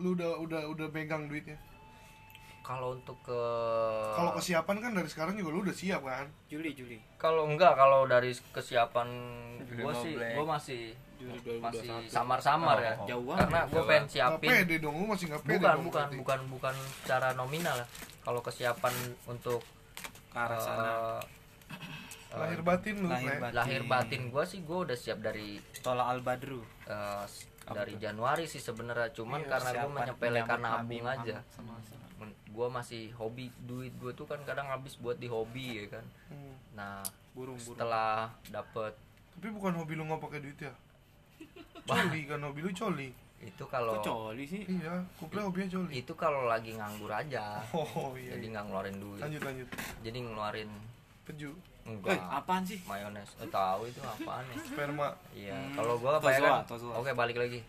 Lu 0.00 0.16
udah 0.16 0.40
udah 0.40 0.60
udah 0.68 0.86
pegang 0.90 1.28
duitnya? 1.30 1.56
Kalau 2.64 2.96
untuk 2.96 3.20
ke 3.20 3.40
Kalau 4.16 4.32
kesiapan 4.40 4.76
kan 4.80 4.90
dari 4.96 5.08
sekarang 5.12 5.36
juga 5.36 5.52
lu 5.52 5.60
udah 5.68 5.76
siap 5.76 6.00
kan? 6.00 6.26
Juli 6.48 6.72
Juli. 6.72 6.96
Kalau 7.20 7.44
enggak 7.44 7.76
kalau 7.76 8.08
dari 8.08 8.32
kesiapan 8.32 9.08
gue 9.68 9.92
sih 10.00 10.16
gue 10.16 10.46
masih 10.48 10.82
Juli 11.20 11.60
masih 11.60 11.88
2021 12.08 12.08
samar-samar 12.08 12.76
ya. 12.80 12.94
Oh, 12.96 13.06
jauh 13.08 13.24
banget. 13.28 13.40
karena 13.44 13.60
gue 13.68 13.82
pengen 13.84 14.06
siapin 14.08 14.48
pede 14.48 14.76
dong, 14.80 14.94
lu 14.96 15.06
masih 15.08 15.24
nggak 15.28 15.44
pede 15.44 15.56
bukan 15.60 15.72
dong 15.76 15.84
bukan 15.84 16.00
berarti. 16.00 16.16
bukan 16.20 16.40
bukan 16.52 16.74
secara 17.04 17.28
nominal 17.36 17.76
ya. 17.76 17.86
Kalau 18.24 18.40
kesiapan 18.40 18.94
untuk 19.28 19.60
ke 20.34 20.38
arah 20.40 20.58
sana 20.58 20.82
eh, 20.82 21.22
eh, 21.70 22.36
Lahir 22.36 22.60
batin 22.60 22.94
lu, 22.98 23.06
lahir 23.06 23.38
batin. 23.38 23.54
lahir 23.54 23.82
batin 23.86 24.22
gue 24.28 24.44
sih 24.44 24.60
gue 24.60 24.78
udah 24.80 24.96
siap 24.96 25.18
dari 25.20 25.62
Tola 25.78 26.04
Al 26.06 26.18
Badru 26.20 26.58
eh, 26.84 27.22
s- 27.24 27.46
dari 27.64 27.94
Januari 27.96 28.44
sih 28.44 28.58
sebenarnya 28.58 29.14
cuman 29.14 29.38
Iya, 29.38 29.48
karena 29.48 29.70
gue 29.72 29.90
menyepelekan 29.94 30.60
nabung 30.60 31.06
aja 31.06 31.38
gue 32.46 32.68
masih 32.68 33.10
hobi 33.12 33.50
duit 33.60 33.90
gue 33.92 34.12
tuh 34.12 34.24
kan 34.24 34.38
kadang 34.40 34.66
habis 34.66 34.94
buat 34.96 35.16
di 35.16 35.26
hobi 35.26 35.80
ya 35.80 35.86
kan 35.92 36.04
Hmm. 36.28 36.54
nah 36.72 37.02
burung 37.32 37.54
burung 37.56 37.74
setelah 37.76 38.30
dapet 38.46 38.94
Tapi 39.32 39.48
bukan 39.50 39.74
hobi 39.74 39.94
lu 39.94 40.04
nggak 40.04 40.18
pakai 40.20 40.38
duit 40.40 40.58
ya? 40.60 40.70
Coli 41.88 42.22
kan 42.24 42.38
hobi 42.40 42.60
lu 42.60 42.70
coli. 42.70 43.10
Itu 43.36 43.64
kalau 43.64 44.00
coli 44.00 44.42
sih 44.42 44.62
Iya, 44.64 45.04
kuple 45.14 45.40
hobinya 45.40 45.68
coli. 45.68 45.90
itu 45.96 46.12
kalau 46.14 46.44
lagi 46.44 46.72
nganggur 46.72 47.08
aja 47.08 47.60
Oh 47.72 48.14
iya. 48.14 48.32
jadi 48.32 48.40
iya. 48.40 48.52
nggak 48.52 48.64
ngeluarin 48.64 48.96
duit 48.96 49.20
Lanjut 49.20 49.42
lanjut. 49.42 49.68
jadi 50.00 50.18
ngeluarin 50.20 50.70
Peju, 51.24 51.50
eh 51.80 51.88
enggak 51.88 52.20
apaan 52.20 52.60
sih 52.62 52.76
mayones 52.84 53.32
eh, 53.34 53.48
tahu 53.48 53.84
itu 53.84 53.96
apaan 53.98 54.44
ya 54.46 54.56
sperma. 54.62 55.08
iya 55.32 55.56
Hmm, 55.56 55.72
kalau 55.74 55.96
gua 55.96 56.16
apa 56.16 56.28
ya 56.28 56.38
kan 56.38 56.68
oke 56.94 57.10
balik 57.12 57.36
lagi 57.36 57.60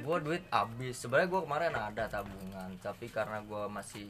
gua 0.00 0.18
duit 0.18 0.42
habis 0.48 0.94
sebenarnya 0.96 1.28
gua 1.28 1.42
kemarin 1.42 1.70
ada 1.72 2.04
tabungan 2.06 2.70
tapi 2.78 3.06
karena 3.06 3.38
gua 3.42 3.66
masih 3.66 4.06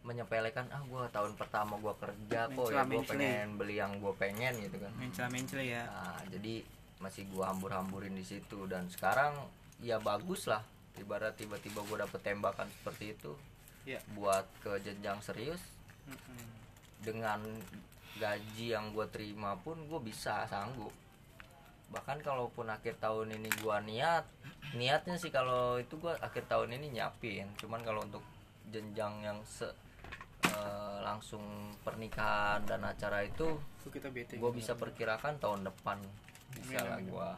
menyepelekan 0.00 0.66
ah 0.68 0.82
gua 0.84 1.06
tahun 1.08 1.34
pertama 1.34 1.74
gua 1.76 1.94
kerja 1.94 2.46
kok 2.46 2.66
ya 2.68 2.82
gua 2.82 2.86
Mencela-mencela. 2.86 3.10
pengen 3.12 3.46
beli 3.54 3.74
yang 3.76 3.92
gua 3.98 4.14
pengen 4.14 4.54
gitu 4.56 4.76
kan 4.76 4.92
mencela 4.94 5.28
mencela 5.28 5.62
ya 5.62 5.82
Nah, 5.84 6.22
jadi 6.28 6.54
masih 6.98 7.26
gua 7.30 7.50
hambur-hamburin 7.54 8.14
di 8.14 8.26
situ 8.26 8.66
dan 8.66 8.86
sekarang 8.90 9.34
ya 9.82 9.98
bagus 10.02 10.50
lah. 10.50 10.62
Ibarat 10.98 11.38
tiba-tiba 11.38 11.82
gua 11.86 12.06
dapet 12.06 12.20
tembakan 12.26 12.66
seperti 12.68 13.14
itu 13.14 13.32
Iya. 13.86 14.02
buat 14.12 14.44
ke 14.60 14.76
jenjang 14.84 15.22
serius 15.24 15.62
Mm-mm. 16.04 16.42
dengan 17.00 17.40
gaji 18.18 18.74
yang 18.74 18.90
gua 18.92 19.06
terima 19.08 19.54
pun 19.62 19.78
gua 19.86 20.02
bisa 20.02 20.44
sanggup. 20.50 20.90
Bahkan 21.88 22.20
kalaupun 22.20 22.68
akhir 22.68 23.00
tahun 23.00 23.32
ini 23.38 23.48
gua 23.62 23.80
niat, 23.80 24.28
niatnya 24.76 25.16
sih 25.16 25.30
kalau 25.32 25.78
itu 25.80 25.96
gua 25.96 26.18
akhir 26.20 26.50
tahun 26.50 26.76
ini 26.76 26.98
nyiapin. 26.98 27.48
Cuman 27.56 27.80
kalau 27.86 28.04
untuk 28.04 28.20
jenjang 28.68 29.24
yang 29.24 29.38
se 29.48 29.64
eh, 30.44 30.96
langsung 31.00 31.72
pernikahan 31.82 32.60
dan 32.68 32.84
acara 32.84 33.24
itu 33.24 33.56
Itu 34.36 34.36
gue 34.36 34.52
bisa 34.52 34.76
perkirakan 34.76 35.40
tahun 35.40 35.64
depan 35.64 35.96
bisa 36.56 36.80
lah 36.80 36.98
gue 37.00 37.28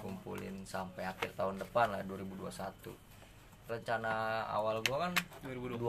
kumpulin 0.00 0.66
sampai 0.66 1.06
akhir 1.06 1.32
tahun 1.38 1.62
depan 1.62 1.94
lah 1.94 2.02
2021 2.04 2.50
rencana 3.64 4.44
awal 4.52 4.84
gue 4.84 4.96
kan 4.96 5.12
2020 5.46 5.80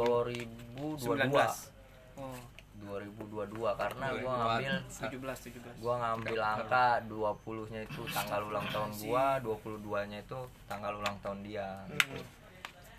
2022 0.96 2.22
oh. 2.22 2.40
2022 2.76 3.80
karena 3.80 4.06
gue 4.12 4.24
2022. 4.24 4.40
ngambil 4.40 4.74
17 4.88 5.80
17 5.80 5.84
gue 5.84 5.96
ngambil 5.96 6.40
angka 6.44 6.88
20 7.08 7.72
nya 7.72 7.82
itu 7.84 8.02
tanggal 8.12 8.42
ulang 8.48 8.68
tahun 8.72 8.92
gue 8.94 9.26
22 9.44 10.12
nya 10.12 10.20
itu 10.20 10.40
tanggal 10.68 10.94
ulang 11.00 11.18
tahun 11.24 11.40
dia 11.44 11.68
gitu. 11.92 12.20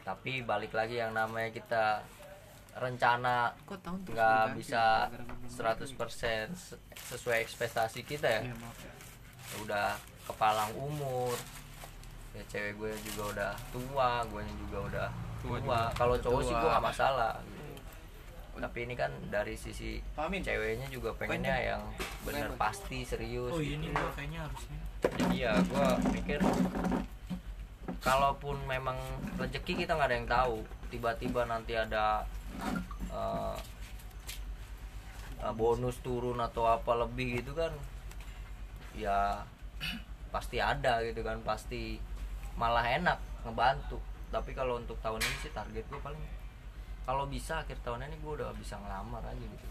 tapi 0.05 0.41
balik 0.45 0.73
lagi 0.73 0.97
yang 1.01 1.13
namanya 1.13 1.51
kita 1.53 1.85
rencana 2.77 3.57
nggak 3.65 4.45
bisa 4.53 5.09
Gara-gara 5.09 5.33
belum 5.33 5.97
100% 5.97 6.53
se- 6.53 6.77
sesuai 7.09 7.41
ekspektasi 7.41 8.05
kita 8.05 8.29
ya. 8.29 8.41
Iya, 8.45 8.55
maaf 8.61 8.77
ya. 8.85 8.93
Udah 9.61 9.95
kepalang 10.25 10.73
umur. 10.75 11.35
Ya 12.37 12.43
cewek 12.53 12.77
gue 12.77 12.93
juga 13.13 13.23
udah 13.33 13.53
tua 13.73 14.11
gue 14.29 14.43
juga 14.61 14.79
udah 14.93 15.09
Tua 15.41 15.57
tua, 15.57 15.81
kalau 15.95 16.17
cowok 16.21 16.41
sih 16.43 16.53
Tua. 16.53 16.61
gue 16.61 16.69
nggak 16.69 16.85
masalah 16.85 17.33
gitu. 17.45 17.65
tapi 18.57 18.79
ini 18.89 18.93
kan 18.97 19.13
dari 19.29 19.53
sisi 19.53 20.01
Amin. 20.17 20.41
ceweknya 20.41 20.89
juga 20.89 21.13
pengennya 21.17 21.57
yang 21.61 21.83
bener 22.25 22.49
pasti 22.57 23.05
serius 23.05 23.53
oh 23.53 23.61
iya 23.61 23.77
nih 23.77 23.89
gua 23.93 24.11
kayaknya 24.17 24.41
harusnya. 24.49 24.79
Jadi 25.17 25.37
ya 25.39 25.53
gue 25.61 25.89
pikir 26.13 26.41
kalaupun 28.01 28.57
memang 28.65 28.97
rezeki 29.37 29.85
kita 29.85 29.93
nggak 29.97 30.09
ada 30.09 30.17
yang 30.17 30.29
tahu 30.29 30.57
tiba-tiba 30.89 31.41
nanti 31.45 31.73
ada 31.77 32.25
eh, 33.13 33.57
bonus 35.53 36.01
turun 36.01 36.41
atau 36.41 36.65
apa 36.69 36.93
lebih 37.07 37.41
gitu 37.45 37.53
kan 37.57 37.73
ya 38.97 39.45
pasti 40.29 40.57
ada 40.57 41.01
gitu 41.03 41.21
kan 41.21 41.39
pasti 41.41 42.01
malah 42.55 42.83
enak 42.83 43.17
ngebantu 43.43 44.01
tapi 44.27 44.51
kalau 44.51 44.77
untuk 44.77 44.97
tahun 44.99 45.19
ini 45.19 45.37
sih 45.39 45.51
target 45.51 45.85
gue 45.85 46.01
paling 46.01 46.19
kalau 47.03 47.25
bisa 47.25 47.61
akhir 47.61 47.79
tahun 47.81 48.05
ini 48.05 48.19
gue 48.19 48.33
udah 48.35 48.51
bisa 48.53 48.77
ngelamar 48.77 49.23
aja 49.23 49.39
gitu 49.39 49.67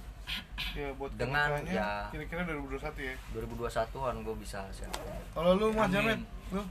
Ya 0.74 0.90
buat 0.92 1.14
Dengan, 1.14 1.54
ya. 1.64 2.10
kira-kira 2.10 2.42
2021 2.44 2.82
ya. 3.00 3.14
2021an 3.32 4.16
gue 4.20 4.36
bisa 4.36 4.66
siapin 4.70 5.06
Kalau 5.32 5.54
lu 5.54 5.70
Mas. 5.70 5.86
Jamet, 5.88 6.18
lu 6.50 6.66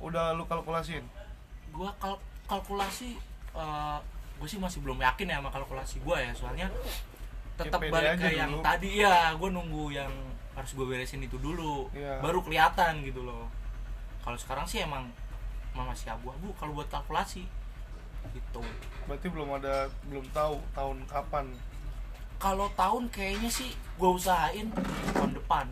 udah 0.00 0.32
lu 0.32 0.42
kalkulasin. 0.42 1.04
gua 1.68 1.92
kal- 1.94 2.18
kalkulasi 2.46 3.20
gue 4.34 4.48
sih 4.48 4.56
masih 4.56 4.80
belum 4.80 4.96
yakin 4.96 5.28
ya 5.28 5.36
sama 5.36 5.50
kalkulasi 5.50 6.00
gua 6.00 6.16
ya 6.16 6.32
soalnya 6.32 6.72
tetap 7.54 7.76
pede 7.78 7.92
balik 7.92 8.16
ke 8.16 8.32
yang 8.32 8.48
dulu. 8.50 8.64
tadi 8.64 8.90
ya 8.96 9.34
gue 9.34 9.48
nunggu 9.50 9.84
yang 9.92 10.12
harus 10.58 10.70
gue 10.72 10.82
beresin 10.84 11.20
itu 11.20 11.38
dulu 11.38 11.86
Iya. 11.92 12.18
baru 12.18 12.42
kelihatan 12.42 13.00
gitu 13.00 13.22
loh 13.22 13.46
kalau 14.20 14.34
sekarang 14.34 14.64
sih 14.64 14.82
emang 14.82 15.06
emang 15.70 15.86
masih 15.88 16.10
abu-abu 16.10 16.50
kalau 16.52 16.74
buat 16.74 16.88
kalkulasi 16.88 17.46
gitu 18.28 18.60
Berarti 19.06 19.26
belum 19.26 19.48
ada 19.54 19.86
belum 20.04 20.26
tahu 20.30 20.58
tahun 20.70 20.98
kapan. 21.06 21.46
kalau 22.36 22.66
tahun 22.72 23.06
kayaknya 23.08 23.48
sih 23.48 23.70
gue 23.94 24.10
usahain 24.10 24.66
tahun 25.10 25.32
depan 25.32 25.66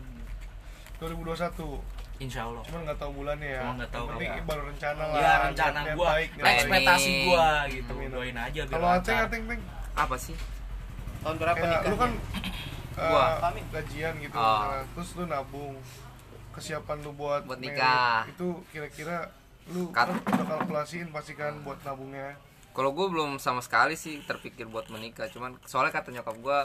2021. 0.97 1.77
insya 2.17 2.41
Allah 2.43 2.65
Cuman 2.65 2.81
nggak 2.81 2.97
tahu 2.97 3.11
bulannya 3.13 3.45
ya. 3.47 3.61
Cuma 3.61 3.73
nggak 3.77 3.91
tahu 3.93 4.05
penting 4.09 4.31
ya. 4.31 4.41
baru 4.41 4.61
rencana 4.65 5.03
lah. 5.05 5.17
ya 5.17 5.33
rencana 5.45 5.79
gue 5.85 6.07
baik, 6.07 6.29
baik. 6.33 6.49
ekspektasi 6.57 7.11
gue 7.23 7.47
gitu 7.71 7.93
Amin. 7.93 8.09
doain 8.09 8.33
aja 8.35 8.61
biar 8.63 8.73
Kalau. 8.73 8.87
Ateng, 8.89 9.43
Teng, 9.45 9.61
apa 9.93 10.15
sih 10.17 10.33
tahun 11.19 11.35
berapa 11.35 11.55
kayak 11.55 11.69
nikahnya 11.69 11.91
lu 11.91 11.97
kan 11.99 12.11
eh, 12.97 13.05
Gua. 13.05 13.25
Amin. 13.43 13.63
gajian 13.69 14.13
gitu, 14.17 14.33
Oh. 14.33 14.43
misalnya. 14.43 14.83
terus 14.91 15.09
lu 15.13 15.25
nabung. 15.25 15.75
Kesiapan 16.51 16.97
lu 16.99 17.11
buat 17.13 17.41
Buat 17.43 17.59
nikah. 17.59 18.25
Itu 18.27 18.65
kira-kira 18.67 19.29
lu 19.67 19.91
Kat- 19.91 20.09
kan 20.09 20.33
udah 20.33 20.57
kalkulasiin 20.57 21.11
pasti 21.11 21.33
kan 21.33 21.53
buat 21.61 21.77
nabungnya. 21.81 22.33
kalau 22.71 22.89
gue 22.91 23.07
belum 23.07 23.35
sama 23.35 23.57
sekali 23.59 23.93
sih 23.93 24.21
terpikir 24.21 24.63
buat 24.65 24.85
menikah 24.87 25.25
cuman 25.27 25.57
soalnya 25.63 25.89
kata 25.91 26.13
nyokap 26.13 26.37
gue 26.37 26.59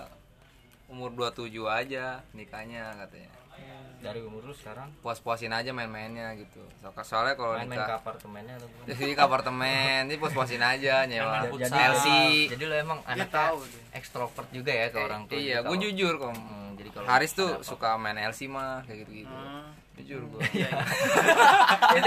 umur 0.86 1.08
27 1.10 1.48
aja 1.64 2.20
nikahnya 2.30 2.92
katanya 2.94 3.32
dari 4.02 4.20
umur 4.20 4.42
lu 4.42 4.52
sekarang 4.52 4.90
puas-puasin 4.98 5.50
aja 5.50 5.70
main-mainnya 5.70 6.34
gitu 6.34 6.58
So- 6.76 6.90
soalnya 7.02 7.34
kalau 7.34 7.54
main-main 7.54 7.70
ke 7.72 7.78
nikah 7.80 7.96
apartemennya 7.96 8.54
atau 8.56 8.66
gimana? 8.68 8.86
jadi 8.90 9.10
ke 9.10 9.22
apartemen 9.22 10.00
ini 10.04 10.14
puas-puasin 10.16 10.58
aja 10.60 10.94
nyewa 11.04 11.30
Main 11.32 11.42
futsal. 11.48 11.62
jadi 11.64 11.78
LC 11.88 12.06
jadi 12.50 12.62
lo 12.64 12.74
emang 12.76 12.98
anaknya 13.04 13.26
tahu 13.28 13.56
ekstrovert 13.92 14.48
juga 14.50 14.72
ya 14.72 14.86
ke 14.88 14.98
orang 14.98 15.22
tua 15.24 15.36
iya 15.36 15.56
Jadi 15.56 15.68
gue 15.68 15.76
jujur 15.84 16.14
kok 16.16 16.30
Hmm, 16.32 16.70
jadi 16.74 16.88
kalau 16.90 17.06
Haris 17.06 17.30
tuh 17.32 17.48
apa-apa. 17.52 17.64
suka 17.64 17.88
main 17.96 18.18
LC 18.18 18.40
mah 18.46 18.82
kayak 18.82 18.98
gitu-gitu 19.02 19.30
Hmm. 19.32 19.70
jujur 19.94 20.22
gue 20.26 20.40
itu 20.42 20.66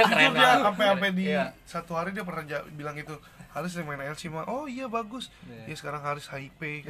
keren 0.12 0.20
Jujur 0.20 0.32
dia 0.32 0.32
banget. 0.36 0.60
sampai 0.62 0.86
sampai 0.86 1.10
di 1.12 1.24
Iya. 1.28 1.44
satu 1.64 1.92
hari 1.94 2.12
dia 2.12 2.22
pernah 2.22 2.44
bilang 2.70 2.96
itu 2.96 3.16
Haris 3.48 3.72
yang 3.72 3.88
main 3.88 4.04
LC 4.04 4.28
mah 4.28 4.44
oh 4.46 4.68
iya 4.68 4.86
bagus 4.86 5.32
Iya. 5.46 5.64
ya 5.66 5.76
sekarang 5.78 6.02
Haris 6.02 6.28
hype 6.28 6.60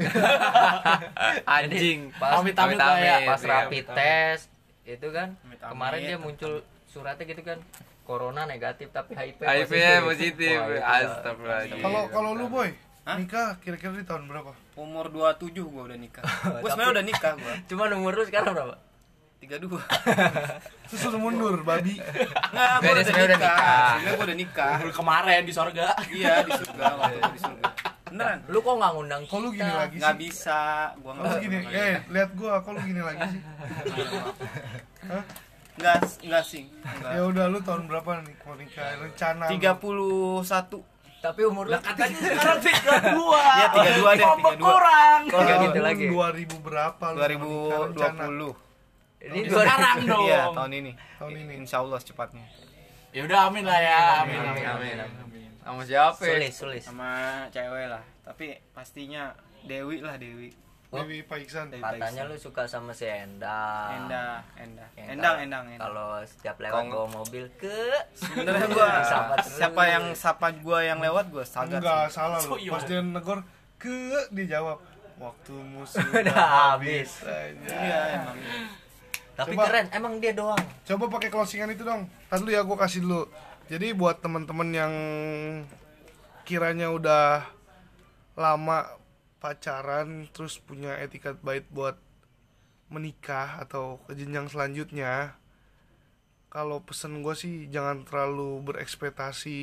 anjing 1.47 2.09
pas 2.15 2.41
ya. 2.41 3.17
pas 3.23 3.37
iya. 3.37 3.49
rapid 3.51 3.85
test 3.87 4.45
itu 4.85 5.07
kan 5.09 5.33
Amit-amit. 5.41 5.71
kemarin 5.71 5.99
dia 5.99 6.17
muncul 6.17 6.53
suratnya 6.85 7.25
gitu 7.25 7.41
kan 7.41 7.57
corona 8.01 8.45
negatif 8.45 8.93
tapi 8.93 9.13
HIV 9.13 9.41
HIV-nya 9.41 10.05
positif. 10.05 10.55
Wah, 10.55 10.69
itu 10.69 10.81
Astagfirullahaladzim. 10.85 11.81
kalau 11.81 12.01
kalau 12.07 12.31
lu 12.31 12.45
boy 12.47 12.69
Hah? 13.01 13.17
nikah 13.17 13.57
kira-kira 13.59 13.93
di 13.93 14.01
tahun 14.01 14.25
berapa 14.25 14.53
umur 14.75 15.09
27 15.09 15.53
gua 15.63 15.83
udah 15.85 15.97
nikah 15.97 16.21
gua 16.61 16.69
sebenarnya 16.69 16.93
udah 16.95 17.05
nikah 17.05 17.33
gua 17.35 17.53
Cuman 17.65 17.89
umur 17.93 18.11
lu 18.13 18.23
sekarang 18.23 18.53
berapa? 18.53 18.75
32 19.45 19.77
terus 20.85 21.01
lu 21.07 21.17
mundur 21.19 21.61
babi 21.61 21.97
Enggak, 21.97 22.69
gua 22.75 22.81
Beda 22.81 23.01
udah 23.01 23.05
nikah. 23.05 23.55
Sebenarnya 23.95 24.11
gua 24.11 24.25
udah 24.25 24.37
nikah. 24.37 24.75
Baru 24.79 24.91
kemarin 24.93 25.41
di 25.41 25.53
sorga 25.53 25.87
Iya, 26.07 26.33
di 26.41 26.51
surga 26.53 26.85
waktu 26.95 27.19
di 27.27 27.39
surga. 27.39 27.63
Beneran. 28.05 28.37
Lu 28.45 28.59
kok 28.59 28.73
nggak 28.75 28.91
ngundang 28.91 29.21
kok 29.23 29.37
lu 29.37 29.49
gini 29.49 29.71
lagi 29.71 29.95
Nggak 29.97 30.13
sih 30.13 30.21
bisa, 30.21 30.61
gua 30.97 31.11
kok 31.11 31.21
lu 31.21 31.35
gini 31.39 31.55
nggak. 31.59 31.73
eh 31.75 31.95
lihat 32.07 32.29
gua 32.33 32.53
kok 32.59 32.71
lu 32.71 32.81
gini 32.81 33.01
lagi 33.01 33.21
sih 33.27 33.41
Hah? 35.05 35.23
Enggak, 35.75 35.97
enggak 36.21 36.43
sih. 36.45 36.63
ya 37.03 37.21
udah 37.21 37.45
lu 37.45 37.59
tahun 37.59 37.83
berapa 37.85 38.09
nih 38.21 38.35
mau 38.41 38.55
nikah 38.55 38.87
rencana 38.97 39.43
lu? 39.45 39.59
31 40.39 40.39
Tapi 41.17 41.41
umur 41.43 41.65
lu 41.65 41.73
Lah 41.73 41.81
katanya 41.81 42.17
sekarang 42.21 42.59
tiga 42.61 42.93
dua. 43.11 43.41
Iya, 43.41 43.67
32 43.73 44.13
deh, 44.13 44.23
Ngomong 44.23 44.55
32. 44.55 44.61
kurang. 44.61 45.19
Kalau 45.25 45.53
gitu 45.59 45.79
lagi. 45.81 46.05
2000 46.07 46.13
berapa 46.61 47.05
lu 47.09 47.17
menikah 47.17 47.77
rencana? 47.83 48.23
2020 48.29 48.64
Ini 49.25 49.47
Sekarang 49.47 49.97
dong. 50.07 50.23
iya 50.23 50.41
tahun 50.47 50.71
ini 50.75 50.91
Tahun 51.17 51.33
ini. 51.35 51.53
insya 51.57 51.77
Allah 51.79 51.97
secepatnya 51.97 52.45
Ya 53.09 53.23
udah 53.23 53.47
amin 53.47 53.63
lah 53.63 53.79
ya. 53.79 53.99
Amin 54.21 54.37
amin 54.37 54.65
amin 54.67 54.95
amin. 54.99 55.49
sama 55.57 55.81
siapa 55.81 56.19
sulis 56.19 56.53
sulis. 56.53 56.83
sama 56.83 57.09
cewek 57.49 57.87
lah 57.87 58.03
tapi 58.21 58.45
pastinya 58.69 59.33
Dewi 59.61 59.97
lah 59.99 60.13
Dewi 60.15 60.53
Dewi 60.87 61.21
Pak 61.21 61.41
Iksan. 61.41 61.73
Katanya 61.73 62.23
lu 62.23 62.35
suka 62.35 62.63
sama 62.63 62.89
si 62.89 63.03
Endang. 63.03 64.05
Endah 64.05 64.39
Endah 64.55 64.87
Yang 64.93 65.07
Endang 65.09 65.19
kalau- 65.27 65.43
Endang 65.43 65.63
Endang 65.65 65.81
Kalau 65.81 66.09
setiap 66.23 66.55
lewat 66.57 66.71
Kong- 66.77 66.91
bawa 66.93 67.07
mobil 67.09 67.45
ke 67.53 67.77
sebenarnya 68.13 68.67
gua 68.69 68.89
siapa 69.41 69.83
yang 69.85 70.05
sapa 70.13 70.47
gua 70.55 70.79
yang 70.81 70.99
lewat 70.99 71.27
gua 71.27 71.43
sagat 71.43 71.79
Enggak, 71.79 72.05
sih. 72.05 72.13
salah 72.13 72.37
lu. 72.37 72.47
So, 72.47 72.55
iya. 72.57 72.71
Pas 72.71 72.83
dia 72.85 73.01
negor 73.01 73.39
ke 73.75 73.97
dijawab 74.29 74.79
waktumu 75.17 75.83
sudah 75.83 76.15
Udah 76.21 76.47
habis. 76.71 77.25
iya 77.65 77.99
emang 78.15 78.37
Tapi 79.35 79.53
Coba. 79.59 79.67
keren, 79.67 79.87
emang 79.91 80.15
dia 80.23 80.31
doang. 80.31 80.59
Coba 80.87 81.11
pakai 81.19 81.27
closingan 81.27 81.75
itu 81.75 81.83
dong. 81.83 82.07
Tadi 82.31 82.39
dulu 82.39 82.51
ya 82.55 82.63
gue 82.63 82.77
kasih 82.79 83.03
dulu. 83.03 83.21
Jadi 83.67 83.87
buat 83.91 84.23
teman-teman 84.23 84.69
yang 84.71 84.93
kiranya 86.47 86.87
udah 86.93 87.43
lama 88.39 88.95
pacaran 89.43 90.31
terus 90.31 90.61
punya 90.63 90.95
etikat 91.03 91.35
baik 91.43 91.67
buat 91.73 91.99
menikah 92.87 93.59
atau 93.59 93.99
ke 94.07 94.15
jenjang 94.15 94.47
selanjutnya. 94.47 95.35
Kalau 96.47 96.79
pesen 96.87 97.19
gue 97.19 97.35
sih 97.35 97.67
jangan 97.67 98.07
terlalu 98.07 98.63
berekspektasi 98.63 99.59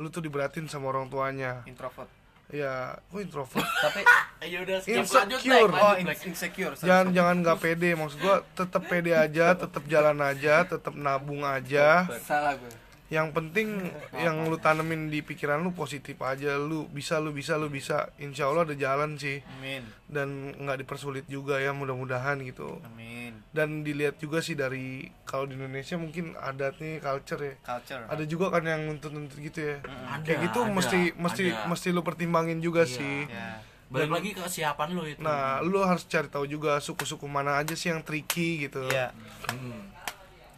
lu 0.00 0.08
tuh 0.08 0.22
diberatin 0.22 0.70
sama 0.70 0.94
orang 0.94 1.10
tuanya. 1.10 1.66
introvert 1.66 2.19
Ya, 2.50 2.98
gue 3.10 3.20
introvert. 3.22 3.62
Tapi 3.84 4.02
Ya 4.40 4.64
udah 4.64 4.80
skip 4.80 5.04
Insecure. 5.04 5.68
Oh, 5.68 5.92
oh 5.92 5.94
insecure 6.00 6.72
sorry, 6.72 6.88
jangan 6.88 7.06
sorry. 7.12 7.16
jangan 7.20 7.36
nggak 7.44 7.58
pede 7.60 7.90
maksud 7.92 8.18
gua 8.24 8.36
tetap 8.56 8.82
pede 8.88 9.12
aja 9.12 9.52
tetap 9.52 9.84
jalan 9.84 10.16
aja 10.16 10.64
tetap 10.64 10.94
nabung 10.96 11.44
aja 11.44 12.08
salah 12.24 12.56
gue 12.56 12.72
yang 13.10 13.34
penting 13.34 13.90
yang 14.24 14.46
lu 14.46 14.54
tanemin 14.56 15.06
di 15.06 15.20
pikiran 15.20 15.58
lu 15.58 15.70
positif 15.70 16.14
aja. 16.22 16.54
Lu 16.54 16.86
bisa 16.86 17.18
lu 17.18 17.30
bisa 17.30 17.58
lu 17.58 17.66
bisa. 17.66 18.14
Insya 18.16 18.46
Allah 18.46 18.64
ada 18.64 18.74
jalan 18.74 19.18
sih. 19.18 19.42
Amin. 19.58 19.82
Dan 20.06 20.54
nggak 20.56 20.80
dipersulit 20.80 21.26
juga 21.26 21.58
ya 21.58 21.70
mudah-mudahan 21.70 22.38
gitu. 22.40 22.78
Amin. 22.80 23.34
Dan 23.50 23.82
dilihat 23.82 24.16
juga 24.16 24.38
sih 24.38 24.54
dari 24.54 25.10
kalau 25.22 25.44
di 25.44 25.54
Indonesia 25.54 25.98
mungkin 25.98 26.38
adatnya 26.38 26.98
culture 26.98 27.42
ya. 27.42 27.54
Culture. 27.60 28.06
Ada 28.06 28.24
juga 28.24 28.46
kan 28.48 28.62
yang 28.62 28.86
nuntut-nuntut 28.86 29.38
gitu 29.38 29.58
ya. 29.58 29.76
Ada, 29.82 30.22
kayak 30.22 30.38
gitu 30.46 30.60
ada, 30.62 30.70
mesti 30.70 31.00
mesti 31.14 31.44
ada. 31.50 31.66
mesti 31.66 31.88
lu 31.90 32.00
pertimbangin 32.00 32.58
juga 32.58 32.86
Iya. 32.86 32.94
sih. 32.94 33.18
ya 33.26 33.58
Balik 33.90 34.06
lagi 34.14 34.30
ke 34.30 34.42
kesiapan 34.46 34.88
lu 34.94 35.02
itu. 35.02 35.18
nah 35.18 35.58
lu 35.66 35.82
harus 35.82 36.06
cari 36.06 36.30
tahu 36.30 36.46
juga 36.46 36.78
suku-suku 36.78 37.26
mana 37.26 37.58
aja 37.58 37.74
sih 37.74 37.90
yang 37.90 38.06
tricky 38.06 38.70
gitu. 38.70 38.86
Iya 38.86 39.10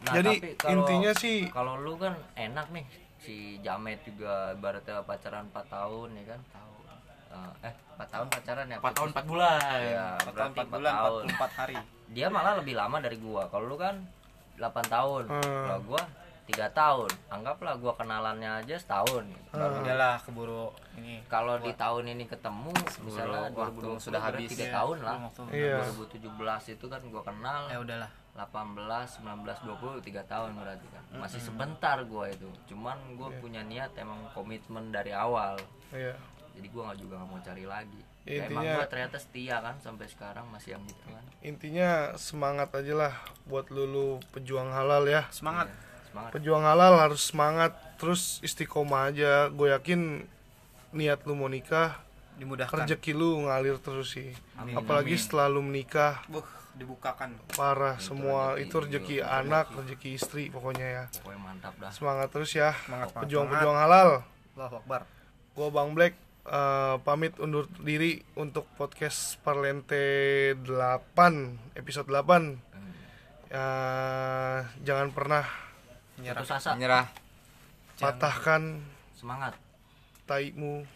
Nah, 0.03 0.13
Jadi, 0.13 0.31
tapi 0.35 0.49
kalau- 0.57 0.73
intinya 0.75 1.11
sih- 1.15 1.47
kalau 1.49 1.73
lu 1.77 1.95
kan 1.95 2.13
enak 2.35 2.67
nih 2.69 2.85
si 3.17 3.35
Jamet 3.59 4.03
juga 4.03 4.51
ibaratnya 4.51 4.99
pacaran 5.01 5.47
4 5.47 5.63
tahun 5.65 6.09
ya 6.13 6.23
kan? 6.27 6.39
Tahu 6.51 6.71
eh 7.63 7.73
4 7.95 8.07
tahun 8.11 8.27
pacaran 8.29 8.65
ya? 8.67 8.77
4 8.77 8.93
tahun 8.93 9.09
4 9.09 9.25
bulan. 9.25 9.59
ya, 9.81 10.07
4 10.13 10.27
tahun 10.27 10.33
berarti 10.33 10.53
4 10.53 10.65
4 10.65 10.73
bulan 10.73 10.93
tahun. 10.93 11.23
44 11.25 11.51
hari. 11.55 11.75
Dia 12.09 12.27
malah 12.27 12.53
lebih 12.59 12.75
lama 12.75 12.97
dari 12.99 13.17
gua. 13.17 13.47
Kalau 13.47 13.65
lu 13.65 13.77
kan 13.77 13.95
8 14.55 14.85
tahun. 14.85 15.23
Hmm. 15.25 15.63
kalau 15.65 15.81
gua 15.87 16.01
tiga 16.43 16.67
tahun. 16.69 17.09
Anggaplah 17.31 17.73
gua 17.79 17.93
kenalannya 17.95 18.51
aja 18.59 18.75
setahun. 18.75 19.23
Hmm. 19.49 19.79
udahlah 19.79 20.19
keburu 20.19 20.69
ini 20.93 21.23
kalau 21.25 21.55
di 21.57 21.71
tahun 21.73 22.03
ini 22.09 22.27
ketemu 22.27 22.69
misalnya 23.01 23.47
waktu 23.49 23.79
2020 23.79 23.97
sudah 23.97 24.19
habis. 24.21 24.49
tiga 24.51 24.65
Iya, 24.67 24.73
tahun 24.75 24.97
lah. 24.99 25.15
Iya. 25.49 25.77
2017 25.89 26.63
itu 26.69 26.85
kan 26.85 27.01
gua 27.07 27.23
kenal. 27.23 27.61
Ya 27.65 27.79
udahlah 27.79 28.11
18, 28.33 28.81
19, 29.21 29.61
20, 29.61 30.01
3 30.01 30.23
tahun 30.23 30.51
berarti 30.53 30.87
kan. 30.89 31.03
Masih 31.15 31.37
sebentar 31.39 31.97
gua 32.03 32.25
itu. 32.27 32.49
Cuman 32.65 32.97
gua 33.13 33.29
Iya. 33.29 33.39
punya 33.39 33.61
niat 33.61 33.93
emang 33.95 34.25
komitmen 34.31 34.89
dari 34.89 35.13
awal. 35.13 35.57
Iya. 35.89 36.17
Jadi 36.53 36.67
gua 36.67 36.89
nggak 36.89 36.99
juga 36.99 37.13
nggak 37.15 37.29
mau 37.29 37.39
cari 37.39 37.65
lagi. 37.65 38.01
Ya, 38.23 38.31
Ya, 38.39 38.47
Emang 38.47 38.63
intinya- 38.63 38.75
gua 38.75 38.85
ternyata 38.87 39.17
setia 39.19 39.55
kan 39.59 39.75
Sampai 39.77 40.07
sekarang 40.07 40.47
masih 40.47 40.73
yang 40.73 40.83
gitu 40.83 41.05
kan. 41.05 41.23
Intinya 41.41 41.89
semangat 42.15 42.71
aja 42.71 42.93
lah 42.95 43.13
buat 43.43 43.67
lulu 43.67 44.17
pejuang 44.31 44.71
halal 44.71 45.03
ya. 45.05 45.27
Semangat. 45.29 45.67
Semangat. 46.07 46.31
Pejuang 46.31 46.63
halal 46.63 46.93
harus 46.95 47.21
semangat 47.21 47.71
terus 47.97 48.39
istiqomah 48.39 49.11
aja. 49.11 49.49
Gue 49.49 49.69
yakin 49.69 50.23
niat 50.91 51.21
lu 51.23 51.33
mau 51.33 51.45
nikah 51.47 51.99
dimudahkan. 52.33 52.85
rezeki 52.85 53.11
lu 53.11 53.43
ngalir 53.43 53.77
terus 53.77 54.13
sih. 54.13 54.33
Amin, 54.55 54.73
apalagi 54.73 55.13
amin. 55.13 55.21
setelah 55.21 55.47
lu 55.47 55.61
menikah. 55.61 56.21
Buh, 56.27 56.45
dibukakan. 56.73 57.37
Parah 57.53 57.97
semua. 57.97 58.57
rezeki 58.57 58.65
itu 58.65 58.75
rezeki 58.79 59.17
anak 59.21 59.71
rezeki 59.73 60.09
istri 60.13 60.43
pokoknya 60.49 60.87
ya. 60.87 61.03
Pokoknya 61.21 61.41
mantap 61.41 61.73
dah. 61.77 61.91
Semangat 61.93 62.27
terus 62.29 62.51
ya. 62.51 62.73
Semangat, 62.83 63.13
semangat, 63.13 63.21
pejuang-pejuang 63.25 63.77
halal. 63.77 64.09
Allahu 64.53 64.75
Akbar. 64.81 65.01
Gue 65.53 65.67
bang 65.69 65.89
Black 65.93 66.13
eh, 66.43 66.95
pamit 67.01 67.33
undur 67.37 67.69
diri 67.77 68.21
untuk 68.33 68.65
podcast 68.73 69.37
Parlente 69.39 70.01
8 70.57 71.77
episode 71.77 72.09
8 72.09 72.73
ya 73.53 73.67
jangan 74.81 75.13
pernah 75.13 75.45
asa. 76.49 76.73
Menyerah. 76.73 77.05
Patahkan 77.95 78.81
Semangat. 79.13 79.53
taimu 80.23 80.87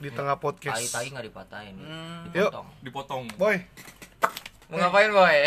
di 0.00 0.10
tengah 0.10 0.40
podcast. 0.40 0.80
Tai-tai 0.80 1.06
nggak 1.08 1.26
dipatahin 1.28 1.76
Hmm. 1.78 2.34
Yuk. 2.34 2.50
Dipotong 2.50 2.66
Dipotong. 2.82 3.24
boy 3.36 3.56
mau 4.70 4.78
ngapain 4.78 5.10
boy? 5.10 5.38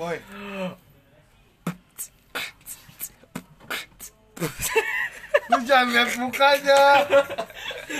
Boy. 0.00 0.16
Lu 5.48 5.56
jangan 5.64 5.88
lihat 5.92 6.10
mukanya. 6.16 7.04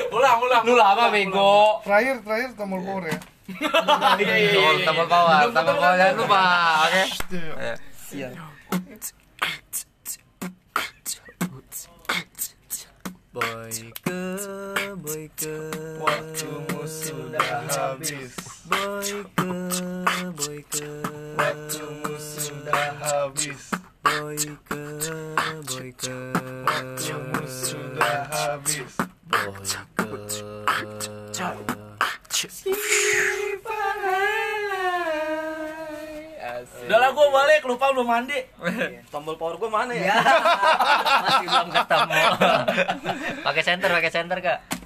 Ulang, 0.09 0.39
ulang. 0.41 0.63
lu 0.65 0.75
lama 0.77 1.13
bego. 1.13 1.85
terakhir 1.85 2.25
terakhir 2.25 2.51
tombol 2.57 2.81
power 2.81 3.05
ya. 3.09 3.19
Tombol 4.53 4.77
tombol 4.85 5.07
bawah 5.09 5.39
tombol 5.53 5.77
bawah 5.77 5.97
jangan 5.97 6.15
lupa 6.17 6.43
oke? 6.89 7.05
Iya. 8.13 8.29
Ayo. 8.33 8.45
Boyke, 13.39 14.25
boyke. 14.99 15.57
Waktumu 16.03 16.83
sudah 16.89 17.69
habis 17.71 18.35
Boyke, 18.69 19.25
boyke. 20.37 20.85
Waktumu 21.41 22.13
sudah 22.21 22.93
habis. 23.01 23.73
Boyke, 24.05 24.53
boyke. 24.69 26.13
Waktumu 26.69 27.45
sudah 27.49 28.29
habis. 28.29 28.93
Udah 36.89 36.99
lah 37.01 37.11
gua 37.17 37.29
balik, 37.33 37.65
lupa 37.65 37.89
belum 37.97 38.05
mandi. 38.05 38.37
tombol 39.09 39.41
power 39.41 39.57
gua 39.57 39.81
mana 39.81 39.97
ya? 39.97 40.13
Masih 41.25 41.49
belum 41.49 41.69
ketemu. 41.73 42.21
Pakai 43.49 43.63
center, 43.65 43.89
pakai 43.97 44.13
center 44.13 44.39
kak 44.45 44.78